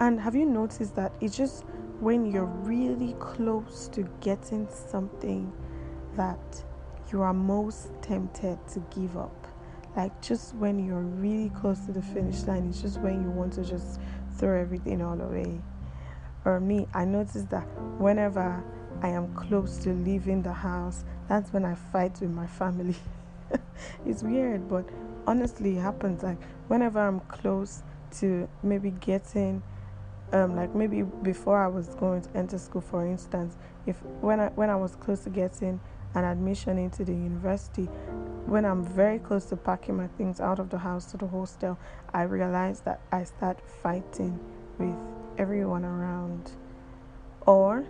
And 0.00 0.20
have 0.20 0.34
you 0.34 0.46
noticed 0.46 0.96
that 0.96 1.12
it's 1.20 1.36
just 1.36 1.64
when 2.00 2.26
you're 2.26 2.44
really 2.44 3.14
close 3.18 3.88
to 3.88 4.08
getting 4.20 4.68
something 4.68 5.52
that 6.16 6.64
you 7.12 7.22
are 7.22 7.34
most 7.34 7.90
tempted 8.02 8.58
to 8.68 8.80
give 8.94 9.16
up? 9.16 9.44
like 9.96 10.20
just 10.20 10.54
when 10.56 10.84
you're 10.84 11.00
really 11.00 11.50
close 11.50 11.80
to 11.86 11.92
the 11.92 12.02
finish 12.02 12.42
line 12.42 12.66
it's 12.68 12.82
just 12.82 13.00
when 13.00 13.22
you 13.22 13.30
want 13.30 13.52
to 13.52 13.64
just 13.64 14.00
throw 14.38 14.60
everything 14.60 15.00
all 15.00 15.20
away. 15.20 15.60
Or 16.44 16.60
me 16.60 16.86
i 16.94 17.04
notice 17.04 17.44
that 17.44 17.64
whenever 17.98 18.62
i 19.02 19.08
am 19.08 19.32
close 19.34 19.78
to 19.78 19.92
leaving 19.92 20.42
the 20.42 20.52
house 20.52 21.04
that's 21.28 21.52
when 21.52 21.64
i 21.64 21.74
fight 21.74 22.20
with 22.20 22.30
my 22.30 22.46
family. 22.46 22.96
It's 24.06 24.22
weird 24.22 24.68
but 24.68 24.88
honestly 25.26 25.76
it 25.76 25.80
happens. 25.80 26.22
Like 26.22 26.38
whenever 26.68 27.00
i'm 27.00 27.20
close 27.20 27.82
to 28.18 28.48
maybe 28.62 28.90
getting 28.90 29.62
um, 30.34 30.56
like 30.56 30.74
maybe 30.74 31.02
before 31.02 31.62
I 31.62 31.68
was 31.68 31.88
going 31.94 32.22
to 32.22 32.36
enter 32.36 32.58
school, 32.58 32.80
for 32.80 33.06
instance, 33.06 33.56
if 33.86 34.02
when 34.20 34.40
I 34.40 34.48
when 34.48 34.68
I 34.68 34.74
was 34.74 34.96
close 34.96 35.20
to 35.20 35.30
getting 35.30 35.80
an 36.14 36.24
admission 36.24 36.76
into 36.76 37.04
the 37.04 37.12
university, 37.12 37.84
when 38.46 38.64
I'm 38.64 38.84
very 38.84 39.20
close 39.20 39.44
to 39.46 39.56
packing 39.56 39.96
my 39.96 40.08
things 40.08 40.40
out 40.40 40.58
of 40.58 40.70
the 40.70 40.78
house 40.78 41.06
to 41.12 41.16
the 41.16 41.28
hostel, 41.28 41.78
I 42.12 42.22
realize 42.22 42.80
that 42.80 43.00
I 43.12 43.22
start 43.22 43.60
fighting 43.82 44.40
with 44.76 44.96
everyone 45.38 45.84
around. 45.84 46.50
Or 47.46 47.84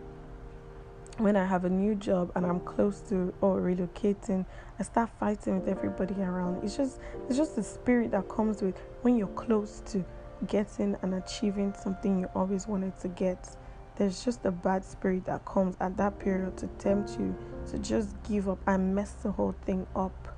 when 1.16 1.37
I 1.37 1.46
have 1.46 1.64
a 1.64 1.70
new 1.70 1.94
job 1.94 2.30
and 2.35 2.44
I'm 2.44 2.61
close 2.61 3.00
to 3.09 3.33
or 3.40 3.61
relocating, 3.61 4.44
I 4.78 4.83
start 4.83 5.09
fighting 5.18 5.61
with 5.61 5.68
everybody 5.68 6.20
around. 6.20 6.62
It's 6.62 6.76
just 6.76 7.00
it's 7.26 7.38
just 7.38 7.57
the 7.57 7.62
spirit 7.62 8.11
that 8.11 8.28
comes 8.28 8.61
with 8.61 8.76
when 9.00 9.16
you're 9.16 9.28
close 9.28 9.80
to 9.87 10.04
getting 10.46 10.96
and 11.02 11.14
achieving 11.14 11.74
something 11.74 12.20
you 12.20 12.28
always 12.35 12.66
wanted 12.66 12.98
to 13.00 13.09
get 13.09 13.57
there's 13.96 14.24
just 14.24 14.44
a 14.44 14.50
bad 14.50 14.85
spirit 14.85 15.24
that 15.26 15.44
comes 15.44 15.76
at 15.80 15.96
that 15.96 16.18
period 16.18 16.57
to 16.57 16.66
tempt 16.78 17.12
you 17.18 17.35
to 17.70 17.78
just 17.78 18.16
give 18.24 18.48
up 18.48 18.59
and 18.66 18.94
mess 18.94 19.12
the 19.22 19.30
whole 19.30 19.54
thing 19.64 19.87
up. 19.94 20.37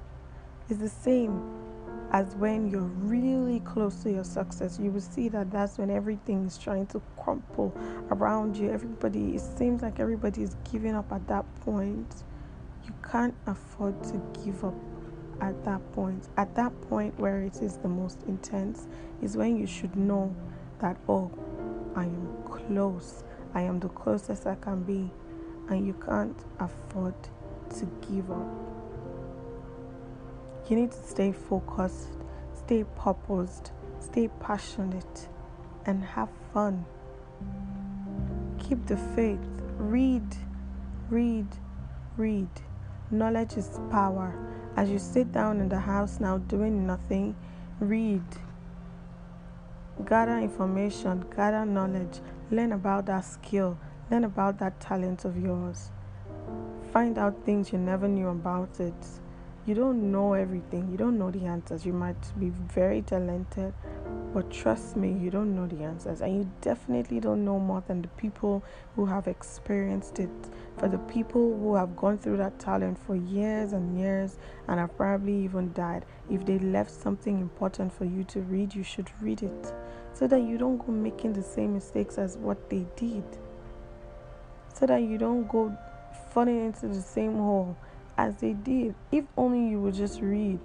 It's 0.68 0.78
the 0.78 0.88
same 0.90 1.42
as 2.12 2.34
when 2.36 2.68
you're 2.68 2.82
really 2.82 3.60
close 3.60 4.02
to 4.02 4.12
your 4.12 4.24
success. 4.24 4.78
You 4.78 4.90
will 4.90 5.00
see 5.00 5.28
that 5.30 5.50
that's 5.50 5.78
when 5.78 5.90
everything 5.90 6.44
is 6.44 6.58
trying 6.58 6.86
to 6.88 7.00
crumple 7.16 7.74
around 8.10 8.56
you. 8.56 8.70
Everybody, 8.70 9.36
it 9.36 9.40
seems 9.40 9.80
like 9.80 10.00
everybody 10.00 10.42
is 10.42 10.54
giving 10.70 10.94
up 10.94 11.10
at 11.10 11.26
that 11.28 11.46
point. 11.62 12.24
You 12.84 12.92
can't 13.10 13.34
afford 13.46 14.02
to 14.04 14.22
give 14.44 14.64
up 14.64 14.74
at 15.40 15.64
that 15.64 15.80
point. 15.92 16.28
At 16.36 16.54
that 16.56 16.72
point 16.82 17.18
where 17.18 17.42
it 17.42 17.56
is 17.62 17.76
the 17.78 17.88
most 17.88 18.22
intense 18.26 18.86
is 19.22 19.36
when 19.36 19.56
you 19.56 19.66
should 19.66 19.96
know 19.96 20.34
that, 20.80 20.96
oh, 21.08 21.30
I 21.94 22.04
am 22.04 22.28
close. 22.44 23.24
I 23.54 23.62
am 23.62 23.80
the 23.80 23.88
closest 23.88 24.46
I 24.46 24.54
can 24.56 24.82
be, 24.82 25.10
and 25.68 25.86
you 25.86 25.94
can't 25.94 26.38
afford 26.58 27.14
to 27.78 27.86
give 28.08 28.30
up. 28.30 28.46
You 30.68 30.76
need 30.76 30.90
to 30.92 31.02
stay 31.08 31.32
focused, 31.32 32.08
stay 32.54 32.84
purposed, 32.96 33.70
stay 34.00 34.28
passionate, 34.40 35.28
and 35.86 36.04
have 36.04 36.28
fun. 36.52 36.84
Keep 38.58 38.86
the 38.86 38.96
faith. 38.96 39.38
Read, 39.78 40.36
read, 41.08 41.46
read. 42.16 42.48
Knowledge 43.10 43.56
is 43.56 43.78
power. 43.90 44.34
As 44.76 44.90
you 44.90 44.98
sit 44.98 45.32
down 45.32 45.60
in 45.60 45.68
the 45.68 45.80
house 45.80 46.20
now 46.20 46.38
doing 46.38 46.86
nothing, 46.86 47.34
read. 47.80 48.22
Gather 50.04 50.38
information, 50.38 51.24
gather 51.34 51.64
knowledge, 51.64 52.20
Learn 52.48 52.70
about 52.70 53.06
that 53.06 53.24
skill, 53.24 53.76
learn 54.08 54.22
about 54.22 54.60
that 54.60 54.78
talent 54.78 55.24
of 55.24 55.36
yours. 55.36 55.90
Find 56.92 57.18
out 57.18 57.44
things 57.44 57.72
you 57.72 57.78
never 57.78 58.06
knew 58.06 58.28
about 58.28 58.78
it. 58.78 58.94
You 59.66 59.74
don't 59.74 60.12
know 60.12 60.34
everything, 60.34 60.88
you 60.92 60.96
don't 60.96 61.18
know 61.18 61.32
the 61.32 61.44
answers. 61.46 61.84
You 61.84 61.92
might 61.92 62.38
be 62.38 62.50
very 62.50 63.02
talented, 63.02 63.74
But 64.32 64.48
trust 64.52 64.96
me, 64.96 65.12
you 65.12 65.28
don't 65.30 65.56
know 65.56 65.66
the 65.66 65.82
answers, 65.82 66.20
and 66.20 66.36
you 66.36 66.50
definitely 66.60 67.18
don't 67.18 67.44
know 67.44 67.58
more 67.58 67.82
than 67.88 68.02
the 68.02 68.08
people 68.08 68.62
who 68.94 69.06
have 69.06 69.26
experienced 69.26 70.20
it. 70.20 70.30
For 70.78 70.88
the 70.88 70.98
people 70.98 71.58
who 71.58 71.74
have 71.74 71.96
gone 71.96 72.18
through 72.18 72.36
that 72.38 72.58
talent 72.58 72.98
for 72.98 73.16
years 73.16 73.72
and 73.72 73.98
years 73.98 74.36
and 74.68 74.78
have 74.78 74.96
probably 74.96 75.44
even 75.44 75.72
died, 75.72 76.04
if 76.30 76.44
they 76.44 76.58
left 76.58 76.90
something 76.90 77.40
important 77.40 77.92
for 77.92 78.04
you 78.04 78.24
to 78.24 78.40
read, 78.42 78.74
you 78.74 78.82
should 78.82 79.10
read 79.20 79.42
it 79.42 79.72
so 80.12 80.26
that 80.26 80.42
you 80.42 80.58
don't 80.58 80.78
go 80.78 80.92
making 80.92 81.32
the 81.32 81.42
same 81.42 81.74
mistakes 81.74 82.18
as 82.18 82.36
what 82.36 82.68
they 82.68 82.86
did. 82.96 83.24
So 84.74 84.86
that 84.86 85.02
you 85.02 85.16
don't 85.16 85.48
go 85.48 85.76
falling 86.32 86.66
into 86.66 86.88
the 86.88 87.00
same 87.00 87.36
hole 87.36 87.76
as 88.18 88.36
they 88.36 88.52
did. 88.52 88.94
If 89.10 89.24
only 89.36 89.70
you 89.70 89.80
would 89.80 89.94
just 89.94 90.20
read 90.20 90.60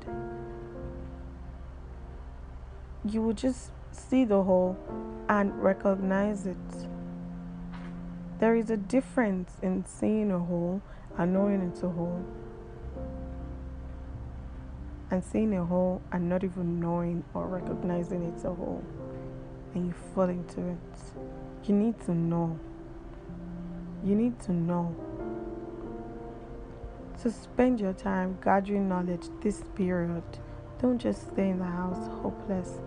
you 3.05 3.21
would 3.21 3.37
just 3.37 3.71
see 3.91 4.25
the 4.25 4.43
hole 4.43 4.77
and 5.29 5.61
recognize 5.61 6.45
it. 6.45 6.57
There 8.41 8.55
is 8.55 8.71
a 8.71 8.77
difference 8.77 9.53
in 9.61 9.85
seeing 9.85 10.31
a 10.31 10.39
hole 10.39 10.81
and 11.15 11.31
knowing 11.31 11.61
it's 11.61 11.83
a 11.83 11.89
hole, 11.89 12.25
and 15.11 15.23
seeing 15.23 15.55
a 15.55 15.63
hole 15.63 16.01
and 16.11 16.27
not 16.27 16.43
even 16.43 16.79
knowing 16.79 17.23
or 17.35 17.45
recognizing 17.45 18.23
it's 18.23 18.43
a 18.43 18.53
hole, 18.53 18.83
and 19.75 19.85
you 19.85 19.93
fall 20.15 20.23
into 20.23 20.59
it. 20.69 20.77
You 21.65 21.75
need 21.75 22.01
to 22.05 22.15
know. 22.15 22.59
You 24.03 24.15
need 24.15 24.39
to 24.41 24.53
know. 24.53 24.95
So 27.17 27.29
spend 27.29 27.79
your 27.79 27.93
time 27.93 28.39
gathering 28.43 28.89
knowledge 28.89 29.27
this 29.41 29.61
period. 29.75 30.23
Don't 30.81 30.97
just 30.97 31.29
stay 31.29 31.49
in 31.49 31.59
the 31.59 31.65
house 31.65 32.07
hopeless 32.23 32.79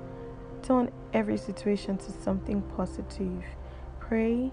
Turn 0.64 0.90
every 1.12 1.36
situation 1.36 1.98
to 1.98 2.10
something 2.10 2.62
positive. 2.74 3.44
Pray 4.00 4.50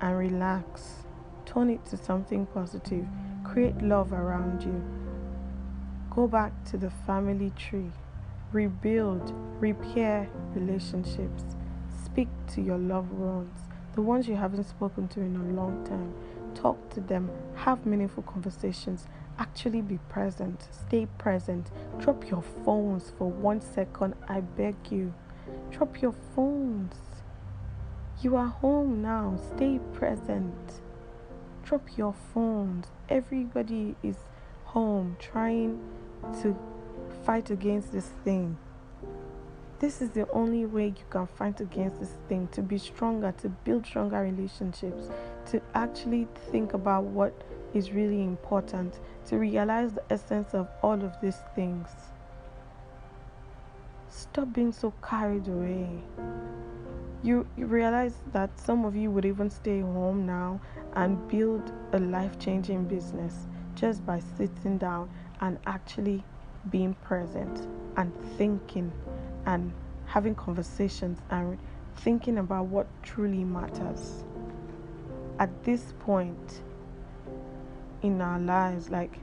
and 0.00 0.18
relax. 0.18 1.04
Turn 1.44 1.70
it 1.70 1.84
to 1.86 1.96
something 1.96 2.46
positive. 2.46 3.06
Create 3.44 3.80
love 3.82 4.12
around 4.12 4.62
you. 4.62 4.84
Go 6.10 6.26
back 6.26 6.52
to 6.70 6.76
the 6.76 6.90
family 7.06 7.52
tree. 7.56 7.90
Rebuild, 8.52 9.32
repair 9.60 10.28
relationships. 10.54 11.44
Speak 12.04 12.28
to 12.54 12.62
your 12.62 12.78
loved 12.78 13.12
ones, 13.12 13.58
the 13.94 14.02
ones 14.02 14.28
you 14.28 14.36
haven't 14.36 14.64
spoken 14.64 15.08
to 15.08 15.20
in 15.20 15.36
a 15.36 15.60
long 15.60 15.84
time. 15.84 16.14
Talk 16.54 16.88
to 16.94 17.00
them. 17.00 17.30
Have 17.54 17.84
meaningful 17.84 18.22
conversations. 18.22 19.06
Actually 19.38 19.82
be 19.82 19.98
present. 20.08 20.68
Stay 20.70 21.06
present. 21.18 21.70
Drop 21.98 22.30
your 22.30 22.42
phones 22.64 23.12
for 23.18 23.30
one 23.30 23.60
second. 23.60 24.14
I 24.28 24.40
beg 24.40 24.76
you. 24.90 25.12
Drop 25.70 26.00
your 26.00 26.14
phones. 26.34 26.94
You 28.22 28.36
are 28.36 28.46
home 28.46 29.02
now. 29.02 29.38
Stay 29.54 29.78
present. 29.92 30.80
Drop 31.64 31.98
your 31.98 32.14
phones. 32.32 32.86
Everybody 33.10 33.94
is 34.02 34.16
home 34.64 35.16
trying 35.18 35.78
to 36.40 36.56
fight 37.24 37.50
against 37.50 37.92
this 37.92 38.08
thing. 38.24 38.56
This 39.80 40.00
is 40.00 40.10
the 40.10 40.26
only 40.30 40.64
way 40.64 40.86
you 40.86 41.04
can 41.10 41.26
fight 41.26 41.60
against 41.60 42.00
this 42.00 42.14
thing 42.26 42.48
to 42.52 42.62
be 42.62 42.78
stronger, 42.78 43.34
to 43.42 43.50
build 43.50 43.84
stronger 43.84 44.22
relationships, 44.22 45.10
to 45.50 45.60
actually 45.74 46.26
think 46.50 46.72
about 46.72 47.04
what 47.04 47.34
is 47.74 47.92
really 47.92 48.22
important, 48.24 48.98
to 49.26 49.36
realize 49.36 49.92
the 49.92 50.02
essence 50.08 50.54
of 50.54 50.68
all 50.82 51.04
of 51.04 51.12
these 51.20 51.36
things. 51.54 51.90
Stop 54.08 54.54
being 54.54 54.72
so 54.72 54.94
carried 55.02 55.46
away. 55.48 55.86
You, 57.26 57.44
you 57.56 57.66
realize 57.66 58.14
that 58.32 58.56
some 58.56 58.84
of 58.84 58.94
you 58.94 59.10
would 59.10 59.24
even 59.24 59.50
stay 59.50 59.80
home 59.80 60.26
now 60.26 60.60
and 60.92 61.26
build 61.26 61.72
a 61.92 61.98
life 61.98 62.38
changing 62.38 62.84
business 62.84 63.48
just 63.74 64.06
by 64.06 64.20
sitting 64.36 64.78
down 64.78 65.10
and 65.40 65.58
actually 65.66 66.22
being 66.70 66.94
present 66.94 67.66
and 67.96 68.12
thinking 68.38 68.92
and 69.44 69.72
having 70.04 70.36
conversations 70.36 71.18
and 71.30 71.58
thinking 71.96 72.38
about 72.38 72.66
what 72.66 72.86
truly 73.02 73.42
matters. 73.42 74.22
At 75.40 75.64
this 75.64 75.94
point 75.98 76.60
in 78.02 78.20
our 78.20 78.38
lives, 78.38 78.88
like 78.88 79.18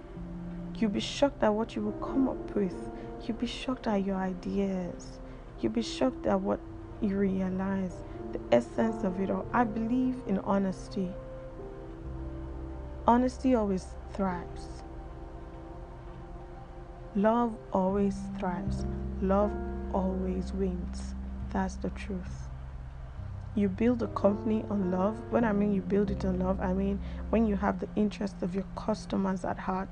you'll 0.75 0.91
be 0.91 0.99
shocked 0.99 1.41
at 1.41 1.53
what 1.53 1.73
you 1.73 1.83
will 1.83 2.05
come 2.05 2.27
up 2.27 2.53
with 2.53 2.75
You'll 3.25 3.37
be 3.37 3.47
shocked 3.47 3.87
at 3.87 4.03
your 4.03 4.17
ideas. 4.17 5.19
You'll 5.61 5.71
be 5.71 5.81
shocked 5.81 6.25
at 6.25 6.41
what 6.41 6.59
you 7.03 7.17
realize, 7.17 7.95
the 8.31 8.39
essence 8.51 9.03
of 9.03 9.19
it 9.19 9.29
all. 9.29 9.45
I 9.53 9.63
believe 9.63 10.15
in 10.27 10.39
honesty. 10.39 11.09
Honesty 13.05 13.53
always 13.53 13.85
thrives. 14.13 14.67
Love 17.15 17.55
always 17.73 18.15
thrives. 18.39 18.85
Love 19.21 19.51
always 19.93 20.53
wins. 20.53 21.13
That's 21.51 21.75
the 21.75 21.89
truth. 21.91 22.47
You 23.55 23.69
build 23.69 24.01
a 24.01 24.07
company 24.07 24.65
on 24.69 24.89
love. 24.89 25.19
When 25.29 25.43
I 25.43 25.51
mean 25.51 25.73
you 25.73 25.81
build 25.81 26.09
it 26.09 26.25
on 26.25 26.39
love, 26.39 26.59
I 26.59 26.73
mean 26.73 26.99
when 27.29 27.45
you 27.45 27.55
have 27.57 27.79
the 27.79 27.89
interest 27.95 28.41
of 28.41 28.55
your 28.55 28.65
customers 28.75 29.45
at 29.45 29.59
heart 29.59 29.89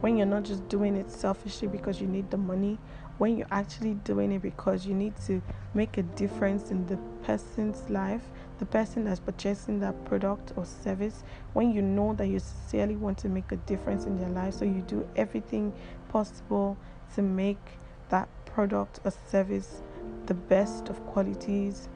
when 0.00 0.16
you're 0.16 0.26
not 0.26 0.44
just 0.44 0.68
doing 0.68 0.96
it 0.96 1.10
selfishly 1.10 1.68
because 1.68 2.00
you 2.00 2.06
need 2.06 2.30
the 2.30 2.36
money, 2.36 2.78
when 3.18 3.36
you're 3.36 3.46
actually 3.50 3.94
doing 3.94 4.32
it 4.32 4.42
because 4.42 4.86
you 4.86 4.94
need 4.94 5.14
to 5.26 5.42
make 5.74 5.98
a 5.98 6.02
difference 6.02 6.70
in 6.70 6.86
the 6.86 6.96
person's 7.24 7.88
life, 7.90 8.22
the 8.58 8.66
person 8.66 9.04
that's 9.04 9.20
purchasing 9.20 9.80
that 9.80 10.04
product 10.04 10.52
or 10.56 10.64
service, 10.64 11.24
when 11.52 11.70
you 11.72 11.82
know 11.82 12.14
that 12.14 12.28
you 12.28 12.38
sincerely 12.38 12.96
want 12.96 13.18
to 13.18 13.28
make 13.28 13.52
a 13.52 13.56
difference 13.56 14.04
in 14.04 14.18
their 14.18 14.30
life, 14.30 14.54
so 14.54 14.64
you 14.64 14.82
do 14.86 15.06
everything 15.16 15.72
possible 16.08 16.76
to 17.14 17.22
make 17.22 17.60
that 18.08 18.28
product 18.46 19.00
or 19.04 19.12
service 19.28 19.82
the 20.26 20.34
best 20.34 20.88
of 20.88 21.04
qualities, 21.06 21.88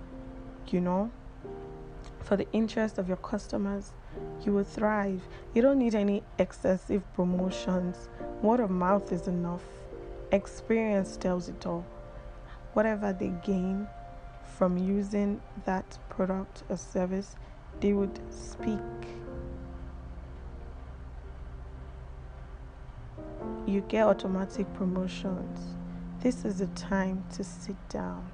you 0.69 0.81
know, 0.81 1.11
for 2.21 2.37
the 2.37 2.51
interest 2.53 2.99
of 2.99 3.09
your 3.09 3.17
customers 3.19 3.93
you 4.45 4.53
will 4.53 4.65
thrive. 4.65 5.23
You 5.55 5.63
don't 5.63 5.79
need 5.79 5.95
any 5.95 6.23
excessive 6.39 7.03
promotions. 7.15 8.09
Word 8.43 8.61
of 8.61 8.71
mouth 8.71 9.13
is 9.13 9.29
enough. 9.29 9.63
Experience 10.33 11.19
tells 11.19 11.51
it 11.51 11.67
all. 11.67 11.85
Whatever 12.73 13.13
they 13.13 13.35
gain 13.45 13.87
from 14.57 14.79
using 14.79 15.43
that 15.67 15.99
product 16.09 16.63
or 16.71 16.79
service, 16.79 17.37
they 17.81 17.93
would 17.93 18.19
speak. 18.33 18.79
You 23.67 23.83
get 23.89 24.07
automatic 24.07 24.73
promotions. 24.73 25.77
This 26.21 26.47
is 26.47 26.61
the 26.61 26.67
time 26.69 27.25
to 27.35 27.45
sit 27.45 27.77
down 27.91 28.27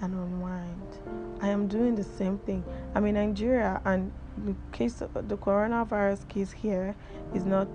and 0.00 0.14
unwind. 0.14 0.98
I 1.40 1.48
am 1.48 1.66
doing 1.66 1.96
the 1.96 2.04
same 2.04 2.38
thing. 2.38 2.64
I'm 2.94 3.06
in 3.06 3.14
Nigeria, 3.14 3.80
and 3.84 4.12
the 4.44 4.54
case, 4.70 5.00
of, 5.00 5.12
the 5.28 5.36
coronavirus 5.36 6.28
case 6.28 6.52
here 6.52 6.94
is 7.34 7.44
not 7.44 7.68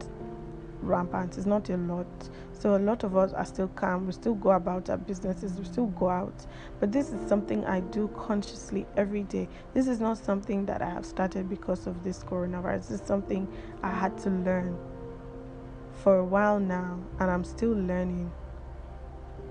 rampant. 0.85 1.37
It's 1.37 1.45
not 1.45 1.69
a 1.69 1.77
lot. 1.77 2.07
So 2.53 2.75
a 2.75 2.79
lot 2.79 3.03
of 3.03 3.17
us 3.17 3.33
are 3.33 3.45
still 3.45 3.67
calm. 3.69 4.05
We 4.05 4.13
still 4.13 4.35
go 4.35 4.51
about 4.51 4.89
our 4.89 4.97
businesses. 4.97 5.53
We 5.53 5.65
still 5.65 5.87
go 5.87 6.09
out. 6.09 6.45
But 6.79 6.91
this 6.91 7.09
is 7.09 7.27
something 7.27 7.65
I 7.65 7.81
do 7.81 8.07
consciously 8.15 8.85
every 8.95 9.23
day. 9.23 9.47
This 9.73 9.87
is 9.87 9.99
not 9.99 10.17
something 10.17 10.65
that 10.67 10.81
I 10.81 10.89
have 10.89 11.05
started 11.05 11.49
because 11.49 11.87
of 11.87 12.03
this 12.03 12.23
coronavirus. 12.23 12.89
This 12.89 13.01
is 13.01 13.07
something 13.07 13.47
I 13.83 13.89
had 13.89 14.17
to 14.19 14.29
learn 14.29 14.77
for 15.95 16.17
a 16.17 16.25
while 16.25 16.59
now, 16.59 16.99
and 17.19 17.31
I'm 17.31 17.43
still 17.43 17.71
learning. 17.73 18.31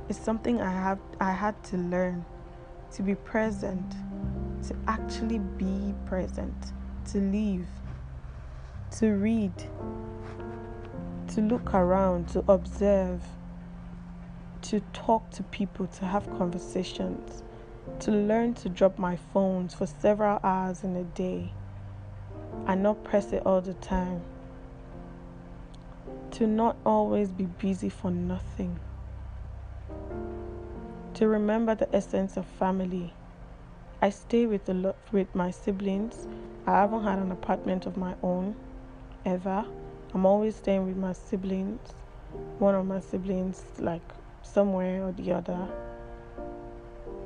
It's 0.09 0.18
something 0.18 0.61
I 0.61 0.70
have 0.70 0.99
I 1.20 1.33
had 1.33 1.62
to 1.64 1.77
learn 1.77 2.25
to 2.92 3.03
be 3.03 3.14
present, 3.14 3.94
to 4.68 4.77
actually 4.87 5.38
be 5.38 5.94
present, 6.07 6.55
to 7.11 7.18
live, 7.18 7.66
to 8.99 9.14
read, 9.14 9.53
to 11.35 11.40
look 11.40 11.75
around, 11.75 12.29
to 12.29 12.44
observe, 12.49 13.23
to 14.62 14.81
talk 14.92 15.31
to 15.31 15.42
people, 15.42 15.87
to 15.87 16.05
have 16.05 16.27
conversations, 16.38 17.42
to 18.01 18.11
learn 18.11 18.55
to 18.55 18.68
drop 18.68 18.99
my 18.99 19.16
phones 19.16 19.75
for 19.75 19.87
several 19.87 20.38
hours 20.42 20.85
in 20.85 20.97
a 20.97 21.05
day 21.05 21.53
and 22.66 22.83
not 22.83 23.03
press 23.05 23.33
it 23.33 23.42
all 23.44 23.61
the 23.61 23.75
time, 23.75 24.23
to 26.31 26.47
not 26.47 26.77
always 26.85 27.31
be 27.31 27.47
busy 27.47 27.88
for 27.88 28.11
nothing 28.11 28.79
to 31.14 31.29
remember 31.29 31.75
the 31.75 31.94
essence 31.94 32.37
of 32.37 32.44
family. 32.44 33.14
I 34.03 34.11
stay 34.11 34.47
with 34.47 34.66
the 34.66 34.75
lo- 34.75 34.97
with 35.12 35.35
my 35.35 35.51
siblings. 35.51 36.27
I 36.66 36.73
haven't 36.73 37.05
had 37.05 37.18
an 37.18 37.31
apartment 37.31 37.87
of 37.87 37.97
my 37.97 38.14
own 38.23 38.57
ever. 39.25 39.64
I'm 40.14 40.27
always 40.27 40.55
staying 40.55 40.87
with 40.87 40.96
my 40.96 41.12
siblings. 41.12 41.81
One 42.61 42.77
of 42.77 42.87
my 42.87 43.00
siblings 43.00 43.64
like 43.81 44.00
somewhere 44.42 45.03
or 45.03 45.11
the 45.11 45.33
other. 45.33 45.68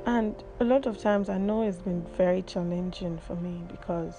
And 0.07 0.35
a 0.59 0.64
lot 0.64 0.87
of 0.87 0.96
times 0.96 1.29
I 1.29 1.37
know 1.37 1.62
it's 1.62 1.77
been 1.77 2.03
very 2.16 2.40
challenging 2.40 3.18
for 3.18 3.37
me 3.37 3.62
because 3.68 4.16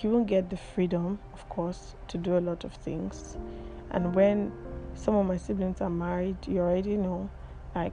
you 0.00 0.10
won't 0.10 0.28
get 0.28 0.48
the 0.48 0.56
freedom, 0.56 1.18
of 1.32 1.48
course, 1.48 1.96
to 2.08 2.18
do 2.18 2.38
a 2.38 2.40
lot 2.40 2.62
of 2.62 2.72
things. 2.72 3.36
And 3.90 4.14
when 4.14 4.52
some 4.94 5.16
of 5.16 5.26
my 5.26 5.36
siblings 5.36 5.80
are 5.80 5.90
married, 5.90 6.36
you 6.46 6.60
already 6.60 6.96
know, 6.96 7.28
like, 7.74 7.92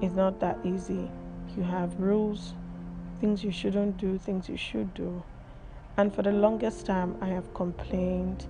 it's 0.00 0.14
not 0.14 0.38
that 0.38 0.58
easy. 0.64 1.10
You 1.56 1.64
have 1.64 1.98
rules, 1.98 2.54
things 3.20 3.42
you 3.42 3.50
shouldn't 3.50 3.96
do, 3.96 4.16
things 4.16 4.48
you 4.48 4.56
should 4.56 4.94
do. 4.94 5.24
And 5.98 6.14
for 6.14 6.22
the 6.22 6.30
longest 6.30 6.86
time, 6.86 7.16
I 7.20 7.26
have 7.26 7.52
complained, 7.54 8.46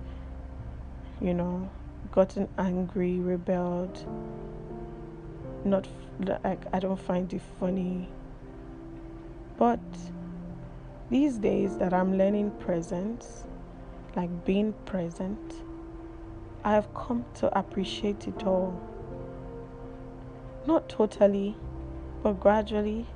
you 1.19 1.33
know, 1.33 1.67
gotten 2.11 2.47
angry, 2.59 3.17
rebelled, 3.17 4.05
not 5.65 5.87
like 6.43 6.63
I 6.71 6.79
don't 6.79 6.99
find 6.99 7.33
it 7.33 7.41
funny. 7.59 8.07
But 9.57 9.79
these 11.09 11.39
days 11.39 11.75
that 11.77 11.91
I'm 11.91 12.19
learning 12.19 12.51
presence, 12.59 13.45
like 14.15 14.45
being 14.45 14.73
present, 14.85 15.39
I 16.63 16.73
have 16.73 16.93
come 16.93 17.25
to 17.39 17.57
appreciate 17.57 18.27
it 18.27 18.45
all. 18.45 18.79
Not 20.67 20.87
totally, 20.87 21.57
but 22.21 22.39
gradually. 22.39 23.07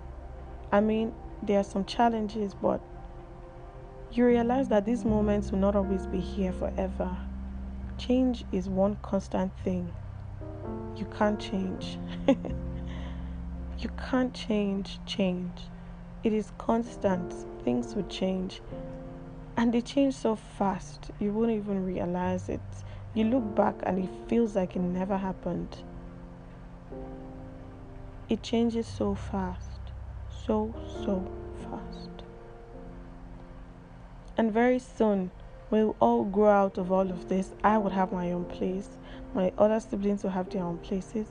I 0.71 0.79
mean, 0.79 1.13
there 1.43 1.59
are 1.59 1.63
some 1.63 1.85
challenges, 1.85 2.55
but 2.55 2.81
you 4.17 4.25
realize 4.25 4.67
that 4.69 4.85
these 4.85 5.05
moments 5.05 5.51
will 5.51 5.59
not 5.59 5.75
always 5.75 6.05
be 6.05 6.19
here 6.19 6.53
forever. 6.53 7.17
Change 7.97 8.45
is 8.51 8.69
one 8.69 8.95
constant 9.01 9.51
thing. 9.63 9.91
You 10.95 11.05
can't 11.17 11.39
change. 11.39 11.97
you 13.79 13.89
can't 14.09 14.33
change 14.33 14.99
change. 15.07 15.61
It 16.23 16.31
is 16.31 16.51
constant. 16.59 17.33
Things 17.63 17.95
will 17.95 18.07
change. 18.07 18.61
And 19.57 19.73
they 19.73 19.81
change 19.81 20.13
so 20.15 20.35
fast, 20.35 21.11
you 21.19 21.31
won't 21.31 21.51
even 21.51 21.83
realize 21.85 22.49
it. 22.49 22.61
You 23.13 23.25
look 23.25 23.55
back 23.55 23.75
and 23.83 24.03
it 24.03 24.09
feels 24.27 24.55
like 24.55 24.75
it 24.75 24.81
never 24.81 25.17
happened. 25.17 25.83
It 28.29 28.43
changes 28.43 28.87
so 28.87 29.15
fast. 29.15 29.79
So, 30.45 30.73
so 31.05 31.23
fast. 31.69 32.12
And 34.37 34.51
very 34.51 34.79
soon, 34.79 35.31
we'll 35.69 35.95
all 35.99 36.23
grow 36.23 36.49
out 36.49 36.77
of 36.77 36.91
all 36.91 37.09
of 37.09 37.29
this. 37.29 37.51
I 37.63 37.77
would 37.77 37.93
have 37.93 38.11
my 38.11 38.31
own 38.31 38.45
place. 38.45 38.89
My 39.33 39.51
other 39.57 39.79
siblings 39.79 40.23
will 40.23 40.31
have 40.31 40.49
their 40.49 40.63
own 40.63 40.77
places. 40.79 41.27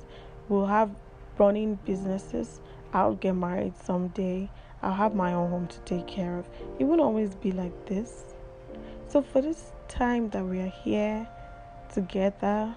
We'll 0.48 0.66
have 0.66 0.90
running 1.38 1.78
businesses. 1.84 2.60
I'll 2.92 3.14
get 3.14 3.34
married 3.34 3.76
someday. 3.76 4.50
I'll 4.82 4.94
have 4.94 5.14
my 5.14 5.32
own 5.32 5.50
home 5.50 5.66
to 5.68 5.78
take 5.80 6.06
care 6.06 6.38
of. 6.38 6.48
It 6.78 6.84
won't 6.84 7.00
always 7.00 7.34
be 7.34 7.52
like 7.52 7.86
this. 7.86 8.34
So, 9.08 9.22
for 9.22 9.40
this 9.40 9.72
time 9.88 10.30
that 10.30 10.44
we 10.44 10.60
are 10.60 10.72
here 10.84 11.28
together, 11.92 12.74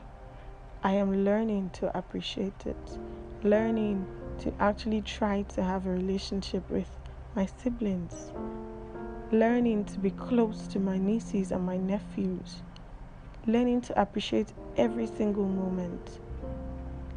I 0.84 0.94
am 0.94 1.26
learning 1.26 1.72
to 1.74 1.98
appreciate 1.98 2.66
it, 2.66 3.00
learning 3.44 4.06
to 4.40 4.54
actually 4.60 5.02
try 5.02 5.44
to 5.56 5.64
have 5.64 5.88
a 5.88 5.90
relationship 5.90 6.70
with 6.70 6.90
my 7.36 7.48
siblings, 7.64 8.32
learning 9.32 9.86
to 9.86 10.00
be 10.00 10.12
close 10.12 10.68
to 10.68 10.80
my 10.80 10.98
nieces 10.98 11.52
and 11.52 11.66
my 11.66 11.78
nephews, 11.78 12.62
learning 13.48 13.82
to 13.82 14.02
appreciate 14.02 14.54
every 14.78 15.08
single 15.08 15.48
moment, 15.48 16.20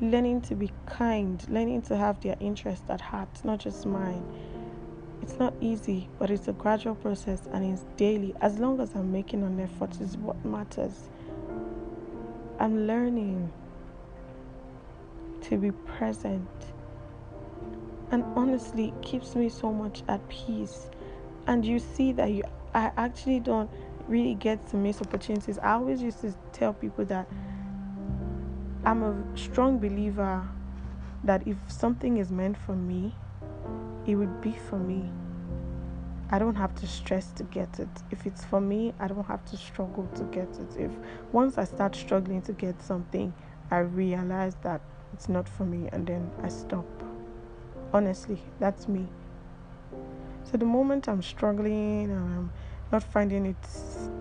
learning 0.01 0.40
to 0.40 0.55
be 0.55 0.71
kind, 0.87 1.44
learning 1.49 1.83
to 1.83 1.97
have 1.97 2.21
their 2.21 2.37
interest 2.40 2.85
at 2.88 3.01
heart, 3.01 3.29
not 3.44 3.59
just 3.59 3.85
mine. 3.87 4.25
It's 5.23 5.38
not 5.38 5.53
easy, 5.61 6.09
but 6.18 6.31
it's 6.31 6.49
a 6.49 6.53
gradual 6.53 6.94
process 6.94 7.42
and 7.53 7.64
it's 7.64 7.85
daily. 7.97 8.35
As 8.40 8.59
long 8.59 8.81
as 8.81 8.94
I'm 8.94 9.12
making 9.12 9.42
an 9.42 9.61
effort, 9.61 10.01
is 10.01 10.16
what 10.16 10.42
matters. 10.44 11.11
I'm 12.59 12.87
learning 12.87 13.53
to 15.42 15.57
be 15.57 15.71
present. 15.71 16.49
And 18.11 18.25
honestly, 18.37 18.88
it 18.88 19.03
keeps 19.03 19.35
me 19.35 19.49
so 19.49 19.73
much 19.73 20.03
at 20.09 20.27
peace. 20.29 20.88
And 21.48 21.64
you 21.64 21.78
see 21.78 22.12
that 22.12 22.30
you 22.30 22.44
I 22.74 22.92
actually 22.98 23.40
don't 23.40 23.70
really 24.06 24.34
get 24.34 24.68
to 24.68 24.76
miss 24.76 25.00
opportunities. 25.00 25.58
I 25.58 25.72
always 25.72 26.02
used 26.02 26.20
to 26.20 26.34
tell 26.52 26.74
people 26.74 27.06
that 27.06 27.26
I'm 28.84 29.02
a 29.02 29.16
strong 29.34 29.78
believer 29.78 30.46
that 31.24 31.46
if 31.48 31.56
something 31.66 32.18
is 32.18 32.30
meant 32.30 32.56
for 32.56 32.76
me, 32.76 33.14
it 34.06 34.14
would 34.14 34.40
be 34.42 34.52
for 34.52 34.78
me. 34.78 35.11
I 36.30 36.38
don't 36.38 36.54
have 36.56 36.74
to 36.76 36.87
stress 36.87 37.32
to 37.32 37.44
get 37.44 37.80
it. 37.80 37.88
If 38.11 38.26
it's 38.26 38.44
for 38.44 38.61
me, 38.61 38.92
I 39.00 39.08
don't 39.08 39.26
have 39.26 39.44
to 39.46 39.56
struggle 39.56 40.06
to 40.16 40.24
get 40.24 40.48
it. 40.58 40.76
If 40.78 40.90
once 41.32 41.56
I 41.56 41.64
start 41.64 41.96
struggling 41.96 42.42
to 42.42 42.52
get 42.52 42.82
something, 42.82 43.32
I 43.70 43.78
realize 43.78 44.54
that 44.62 44.82
it's 45.14 45.30
not 45.30 45.48
for 45.48 45.64
me 45.64 45.88
and 45.92 46.06
then 46.06 46.30
I 46.42 46.48
stop. 46.48 46.87
Honestly, 47.94 48.42
that's 48.61 48.87
me. 48.87 49.08
So 50.50 50.56
the 50.56 50.64
moment 50.64 51.08
I'm 51.08 51.20
struggling 51.22 52.04
and 52.04 52.12
I'm 52.12 52.52
not 52.90 53.02
finding 53.02 53.44
it 53.44 53.56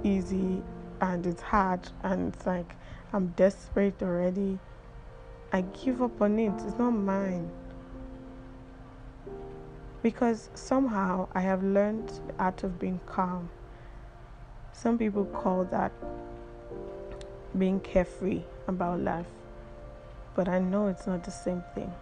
easy 0.03 0.61
and 0.99 1.25
it's 1.25 1.41
hard 1.41 1.79
and 2.03 2.33
it's 2.33 2.45
like 2.45 2.75
I'm 3.13 3.27
desperate 3.37 4.01
already, 4.01 4.59
I 5.53 5.61
give 5.61 6.01
up 6.01 6.21
on 6.21 6.37
it. 6.37 6.51
It's 6.67 6.77
not 6.77 6.91
mine 6.91 7.49
because 10.03 10.49
somehow 10.53 11.29
I 11.33 11.39
have 11.39 11.63
learned 11.63 12.09
the 12.09 12.43
art 12.43 12.61
of 12.63 12.77
being 12.77 12.99
calm. 13.05 13.49
Some 14.73 14.97
people 14.97 15.23
call 15.25 15.63
that 15.65 15.93
being 17.57 17.79
carefree 17.79 18.43
about 18.67 18.99
life, 18.99 19.27
but 20.35 20.49
I 20.49 20.59
know 20.59 20.87
it's 20.87 21.07
not 21.07 21.23
the 21.23 21.31
same 21.31 21.63
thing. 21.73 21.93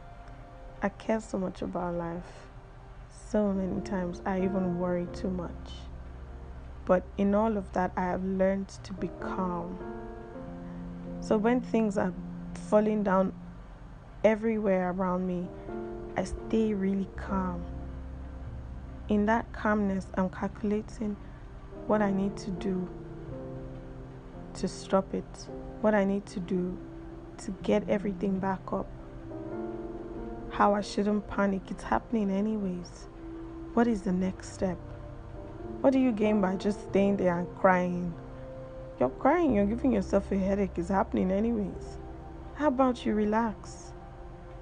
I 0.81 0.89
care 0.89 1.21
so 1.21 1.37
much 1.37 1.61
about 1.61 1.93
life. 1.93 2.49
So 3.27 3.51
many 3.51 3.81
times 3.81 4.21
I 4.25 4.37
even 4.37 4.79
worry 4.79 5.07
too 5.13 5.29
much. 5.29 5.51
But 6.85 7.03
in 7.17 7.33
all 7.33 7.57
of 7.57 7.71
that, 7.73 7.91
I 7.97 8.03
have 8.03 8.23
learned 8.23 8.69
to 8.83 8.93
be 8.93 9.09
calm. 9.19 9.77
So 11.19 11.37
when 11.37 11.59
things 11.59 11.97
are 11.97 12.13
falling 12.69 13.03
down 13.03 13.33
everywhere 14.23 14.91
around 14.91 15.25
me, 15.27 15.47
I 16.15 16.23
stay 16.23 16.73
really 16.73 17.07
calm 17.17 17.65
in 19.07 19.25
that 19.27 19.51
calmness, 19.53 20.07
I'm 20.15 20.29
calculating 20.29 21.15
what 21.87 22.01
I 22.01 22.11
need 22.11 22.35
to 22.37 22.51
do 22.51 22.87
to 24.55 24.67
stop 24.67 25.13
it, 25.13 25.47
what 25.81 25.93
I 25.93 26.05
need 26.05 26.25
to 26.27 26.39
do 26.39 26.77
to 27.39 27.51
get 27.61 27.87
everything 27.89 28.39
back 28.39 28.61
up, 28.71 28.87
how 30.51 30.73
I 30.73 30.81
shouldn't 30.81 31.27
panic. 31.27 31.61
It's 31.69 31.83
happening 31.83 32.31
anyways. 32.31 33.07
What 33.75 33.87
is 33.87 34.03
the 34.03 34.13
next 34.13 34.53
step? 34.53 34.77
What 35.81 35.91
do 35.91 35.99
you 35.99 36.13
gain 36.13 36.39
by 36.39 36.55
just 36.55 36.81
staying 36.89 37.17
there 37.17 37.37
and 37.37 37.57
crying? 37.57 38.13
You're 39.01 39.09
crying, 39.09 39.53
you're 39.53 39.65
giving 39.65 39.91
yourself 39.91 40.31
a 40.31 40.37
headache. 40.37 40.77
It's 40.77 40.87
happening 40.87 41.29
anyways. 41.29 41.97
How 42.53 42.69
about 42.69 43.05
you 43.05 43.13
relax? 43.13 43.91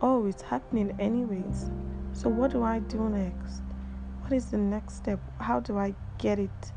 Oh, 0.01 0.25
it's 0.25 0.41
happening 0.41 0.95
anyways. 0.99 1.69
So, 2.13 2.27
what 2.27 2.49
do 2.49 2.63
I 2.63 2.79
do 2.79 3.07
next? 3.07 3.61
what 4.21 4.33
is 4.33 4.45
the 4.45 4.57
next 4.57 4.95
step? 4.95 5.19
How 5.39 5.59
do 5.59 5.77
I 5.77 5.93
get 6.17 6.39
it 6.39 6.71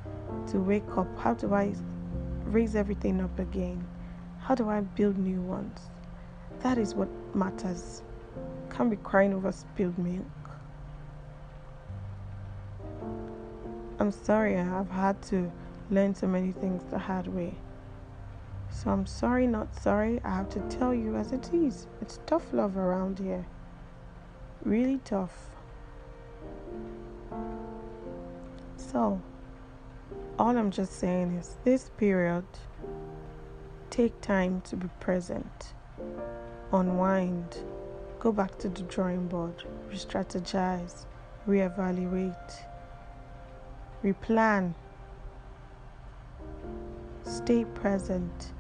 to 0.49 0.59
wake 0.59 0.99
up? 0.99 1.09
How 1.19 1.33
do 1.33 1.55
I 1.55 1.73
raise 2.45 2.77
everything 2.77 3.23
up 3.23 3.39
again? 3.39 3.83
How 4.41 4.55
do 4.55 4.69
I 4.69 4.83
build 4.83 5.17
new 5.17 5.41
ones? 5.41 5.89
That 6.61 6.77
is 6.77 6.95
what 6.95 7.09
matters. 7.35 8.03
Can't 8.69 8.91
be 8.91 8.97
crying 8.97 9.33
over 9.33 9.53
spilled 9.53 9.97
milk. 9.97 10.27
I'm 13.99 14.13
sorry 14.13 14.59
I 14.59 14.63
have 14.63 14.91
had 14.91 15.23
to 15.31 15.51
learn 15.91 16.15
so 16.15 16.27
many 16.27 16.53
things 16.53 16.83
the 16.91 16.99
hard 16.99 17.29
way. 17.29 17.55
So 18.71 18.91
I'm 18.91 19.07
sorry, 19.07 19.47
not 19.47 19.75
sorry. 19.81 20.21
I 20.23 20.37
have 20.37 20.51
to 20.51 20.61
tell 20.69 20.93
you 20.93 21.17
as 21.17 21.33
it 21.33 21.53
is. 21.55 21.87
It's 22.03 22.21
tough 22.27 22.53
love 22.53 22.77
around 22.77 23.19
here. 23.19 23.47
Really 24.65 25.01
tough. 25.05 25.51
So, 28.77 29.21
all 30.39 30.59
I'm 30.59 30.71
just 30.71 30.93
saying 30.99 31.33
is 31.33 31.57
this 31.65 31.91
period, 31.97 32.45
take 33.89 34.21
time 34.21 34.61
to 34.63 34.77
be 34.77 34.89
present, 35.01 35.75
unwind, 36.73 37.65
go 38.21 38.31
back 38.31 38.59
to 38.59 38.69
the 38.69 38.83
drawing 38.83 39.27
board, 39.29 39.65
re 39.89 39.97
strategize, 39.97 41.07
reevaluate, 41.49 42.65
replan, 44.05 44.75
stay 47.25 47.65
present, 47.65 48.53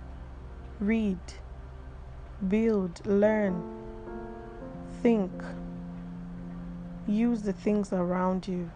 read, 0.80 1.18
build, 2.48 3.04
learn, 3.06 3.62
think, 5.02 5.30
use 7.06 7.42
the 7.42 7.52
things 7.52 7.92
around 7.92 8.48
you. 8.48 8.70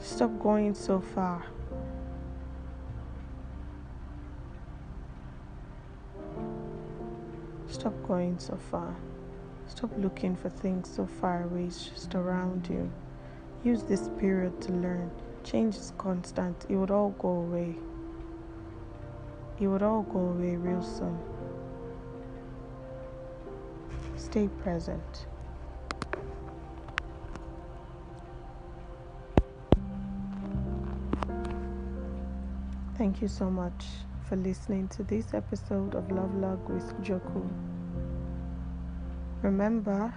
Stop 0.00 0.38
going 0.40 0.74
so 0.74 1.00
far. 1.00 1.44
Stop 7.68 7.94
going 8.06 8.38
so 8.38 8.58
far. 8.70 8.94
Stop 9.66 9.90
looking 9.96 10.36
for 10.36 10.50
things 10.50 10.90
so 10.94 11.06
far 11.06 11.44
away. 11.44 11.64
It's 11.64 11.84
just 11.84 12.14
around 12.14 12.68
you. 12.68 12.90
Use 13.64 13.82
this 13.84 14.10
period 14.18 14.60
to 14.62 14.72
learn. 14.72 15.10
Change 15.44 15.76
is 15.76 15.92
constant. 15.98 16.66
It 16.68 16.76
would 16.76 16.90
all 16.90 17.10
go 17.18 17.28
away. 17.28 17.74
It 19.60 19.66
would 19.66 19.82
all 19.82 20.02
go 20.02 20.18
away 20.18 20.56
real 20.56 20.82
soon. 20.82 21.18
Stay 24.16 24.48
present. 24.62 25.26
Thank 32.96 33.20
you 33.20 33.28
so 33.28 33.50
much 33.50 33.84
for 34.28 34.36
listening 34.36 34.88
to 34.88 35.02
this 35.02 35.34
episode 35.34 35.94
of 35.94 36.10
Love 36.10 36.34
Log 36.36 36.68
with 36.68 36.88
Joku. 37.02 37.46
Remember, 39.42 40.14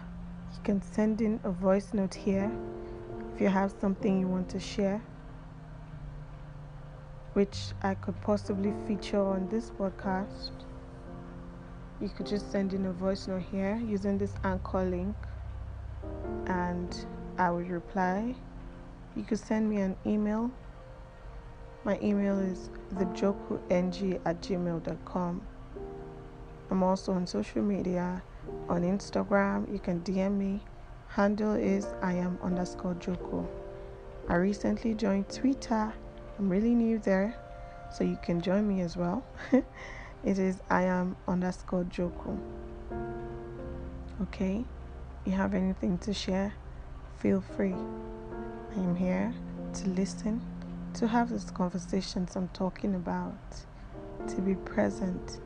you 0.54 0.60
can 0.64 0.82
send 0.82 1.20
in 1.20 1.40
a 1.44 1.50
voice 1.50 1.94
note 1.94 2.14
here 2.14 2.52
if 3.34 3.42
you 3.42 3.50
have 3.50 3.74
something 3.82 4.20
you 4.20 4.28
want 4.28 4.48
to 4.50 4.60
share, 4.60 5.02
which 7.36 7.74
I 7.84 7.94
could 7.94 8.20
possibly 8.22 8.74
feature 8.86 9.22
on 9.22 9.48
this 9.48 9.70
podcast. 9.70 10.52
You 12.02 12.10
could 12.10 12.26
just 12.26 12.52
send 12.52 12.74
in 12.74 12.88
a 12.88 12.92
voice 12.92 13.28
note 13.28 13.44
here 13.52 13.80
using 13.88 14.18
this 14.18 14.34
anchor 14.44 14.84
link 14.84 15.16
and 16.48 17.06
I 17.38 17.52
will 17.52 17.60
reply. 17.60 18.36
You 19.16 19.24
could 19.24 19.40
send 19.40 19.70
me 19.70 19.78
an 19.82 19.96
email 20.06 20.52
my 21.86 22.00
email 22.02 22.40
is 22.40 22.72
thejokung 22.96 23.62
at 24.26 24.42
gmail.com. 24.42 25.42
I'm 26.72 26.82
also 26.84 27.14
on 27.14 27.28
social 27.28 27.62
media. 27.62 28.24
On 28.70 28.82
Instagram, 28.82 29.72
you 29.72 29.78
can 29.78 30.02
DM 30.02 30.36
me. 30.36 30.62
Handle 31.10 31.54
is 31.54 31.86
I 32.02 32.14
am 32.14 32.40
underscore 32.42 32.96
Joku. 32.96 33.46
I 34.28 34.36
recently 34.38 34.96
joined 34.96 35.30
Twitter. 35.30 35.94
I'm 36.38 36.50
really 36.50 36.76
new 36.76 37.00
there, 37.00 37.36
so 37.92 38.04
you 38.04 38.18
can 38.22 38.42
join 38.42 38.68
me 38.68 38.82
as 38.82 38.98
well. 38.98 39.24
it 39.52 40.38
is 40.38 40.62
I 40.70 40.84
am 40.84 41.16
underscore 41.28 41.86
Joku. 41.86 42.38
Okay? 44.22 44.66
You 45.26 45.32
have 45.32 45.54
anything 45.54 45.98
to 46.00 46.14
share? 46.14 46.54
Feel 47.20 47.42
free. 47.56 47.76
I 48.76 48.80
am 48.80 48.96
here 48.96 49.34
to 49.76 49.90
listen 49.90 50.42
to 50.96 51.08
have 51.08 51.30
these 51.30 51.52
conversations 51.52 52.36
I'm 52.36 52.48
talking 52.50 52.96
about, 52.96 53.38
to 54.28 54.42
be 54.42 54.56
present. 54.56 55.40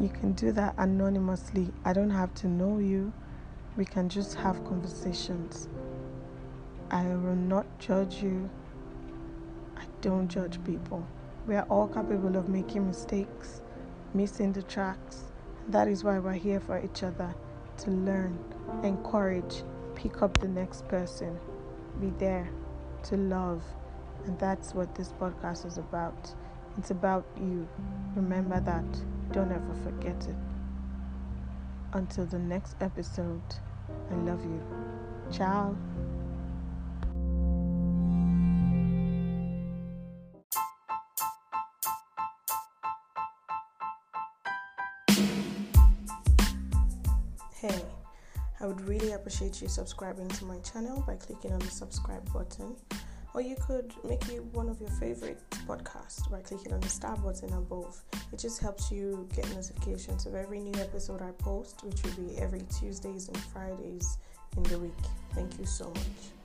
You 0.00 0.08
can 0.08 0.32
do 0.32 0.52
that 0.52 0.74
anonymously. 0.78 1.72
I 1.84 1.92
don't 1.92 2.10
have 2.10 2.34
to 2.36 2.48
know 2.48 2.78
you. 2.78 3.12
We 3.76 3.84
can 3.84 4.08
just 4.08 4.34
have 4.36 4.64
conversations. 4.64 5.68
I 6.90 7.04
will 7.04 7.34
not 7.34 7.66
judge 7.78 8.22
you. 8.22 8.48
Don't 10.00 10.28
judge 10.28 10.62
people. 10.64 11.06
We 11.46 11.56
are 11.56 11.66
all 11.68 11.88
capable 11.88 12.36
of 12.36 12.48
making 12.48 12.86
mistakes, 12.86 13.62
missing 14.14 14.52
the 14.52 14.62
tracks. 14.62 15.24
That 15.68 15.88
is 15.88 16.04
why 16.04 16.18
we're 16.18 16.32
here 16.32 16.60
for 16.60 16.82
each 16.82 17.02
other 17.02 17.34
to 17.78 17.90
learn, 17.90 18.38
encourage, 18.82 19.62
pick 19.94 20.22
up 20.22 20.38
the 20.38 20.48
next 20.48 20.86
person, 20.88 21.38
be 22.00 22.10
there 22.18 22.48
to 23.04 23.16
love 23.16 23.62
and 24.26 24.38
that's 24.38 24.74
what 24.74 24.94
this 24.94 25.12
podcast 25.12 25.66
is 25.66 25.78
about. 25.78 26.34
It's 26.76 26.90
about 26.90 27.26
you. 27.36 27.68
Remember 28.14 28.60
that. 28.60 29.32
Don't 29.32 29.50
ever 29.50 29.74
forget 29.82 30.26
it. 30.26 30.36
Until 31.92 32.26
the 32.26 32.38
next 32.38 32.76
episode, 32.80 33.42
I 34.10 34.14
love 34.16 34.44
you. 34.44 34.62
Ciao. 35.30 35.76
Appreciate 49.28 49.60
you 49.60 49.68
subscribing 49.68 50.26
to 50.26 50.46
my 50.46 50.58
channel 50.60 51.04
by 51.06 51.14
clicking 51.14 51.52
on 51.52 51.58
the 51.58 51.66
subscribe 51.66 52.32
button 52.32 52.74
or 53.34 53.42
you 53.42 53.54
could 53.56 53.92
make 54.02 54.26
it 54.30 54.42
one 54.54 54.70
of 54.70 54.80
your 54.80 54.88
favorite 54.88 55.38
podcasts 55.66 56.30
by 56.30 56.40
clicking 56.40 56.72
on 56.72 56.80
the 56.80 56.88
star 56.88 57.14
button 57.18 57.52
above. 57.52 58.00
It 58.32 58.38
just 58.38 58.58
helps 58.58 58.90
you 58.90 59.28
get 59.36 59.46
notifications 59.54 60.24
of 60.24 60.34
every 60.34 60.60
new 60.60 60.80
episode 60.80 61.20
I 61.20 61.32
post, 61.32 61.84
which 61.84 62.02
will 62.02 62.12
be 62.12 62.38
every 62.38 62.62
Tuesdays 62.80 63.28
and 63.28 63.36
Fridays 63.36 64.16
in 64.56 64.62
the 64.62 64.78
week. 64.78 64.92
Thank 65.34 65.58
you 65.58 65.66
so 65.66 65.90
much. 65.90 66.37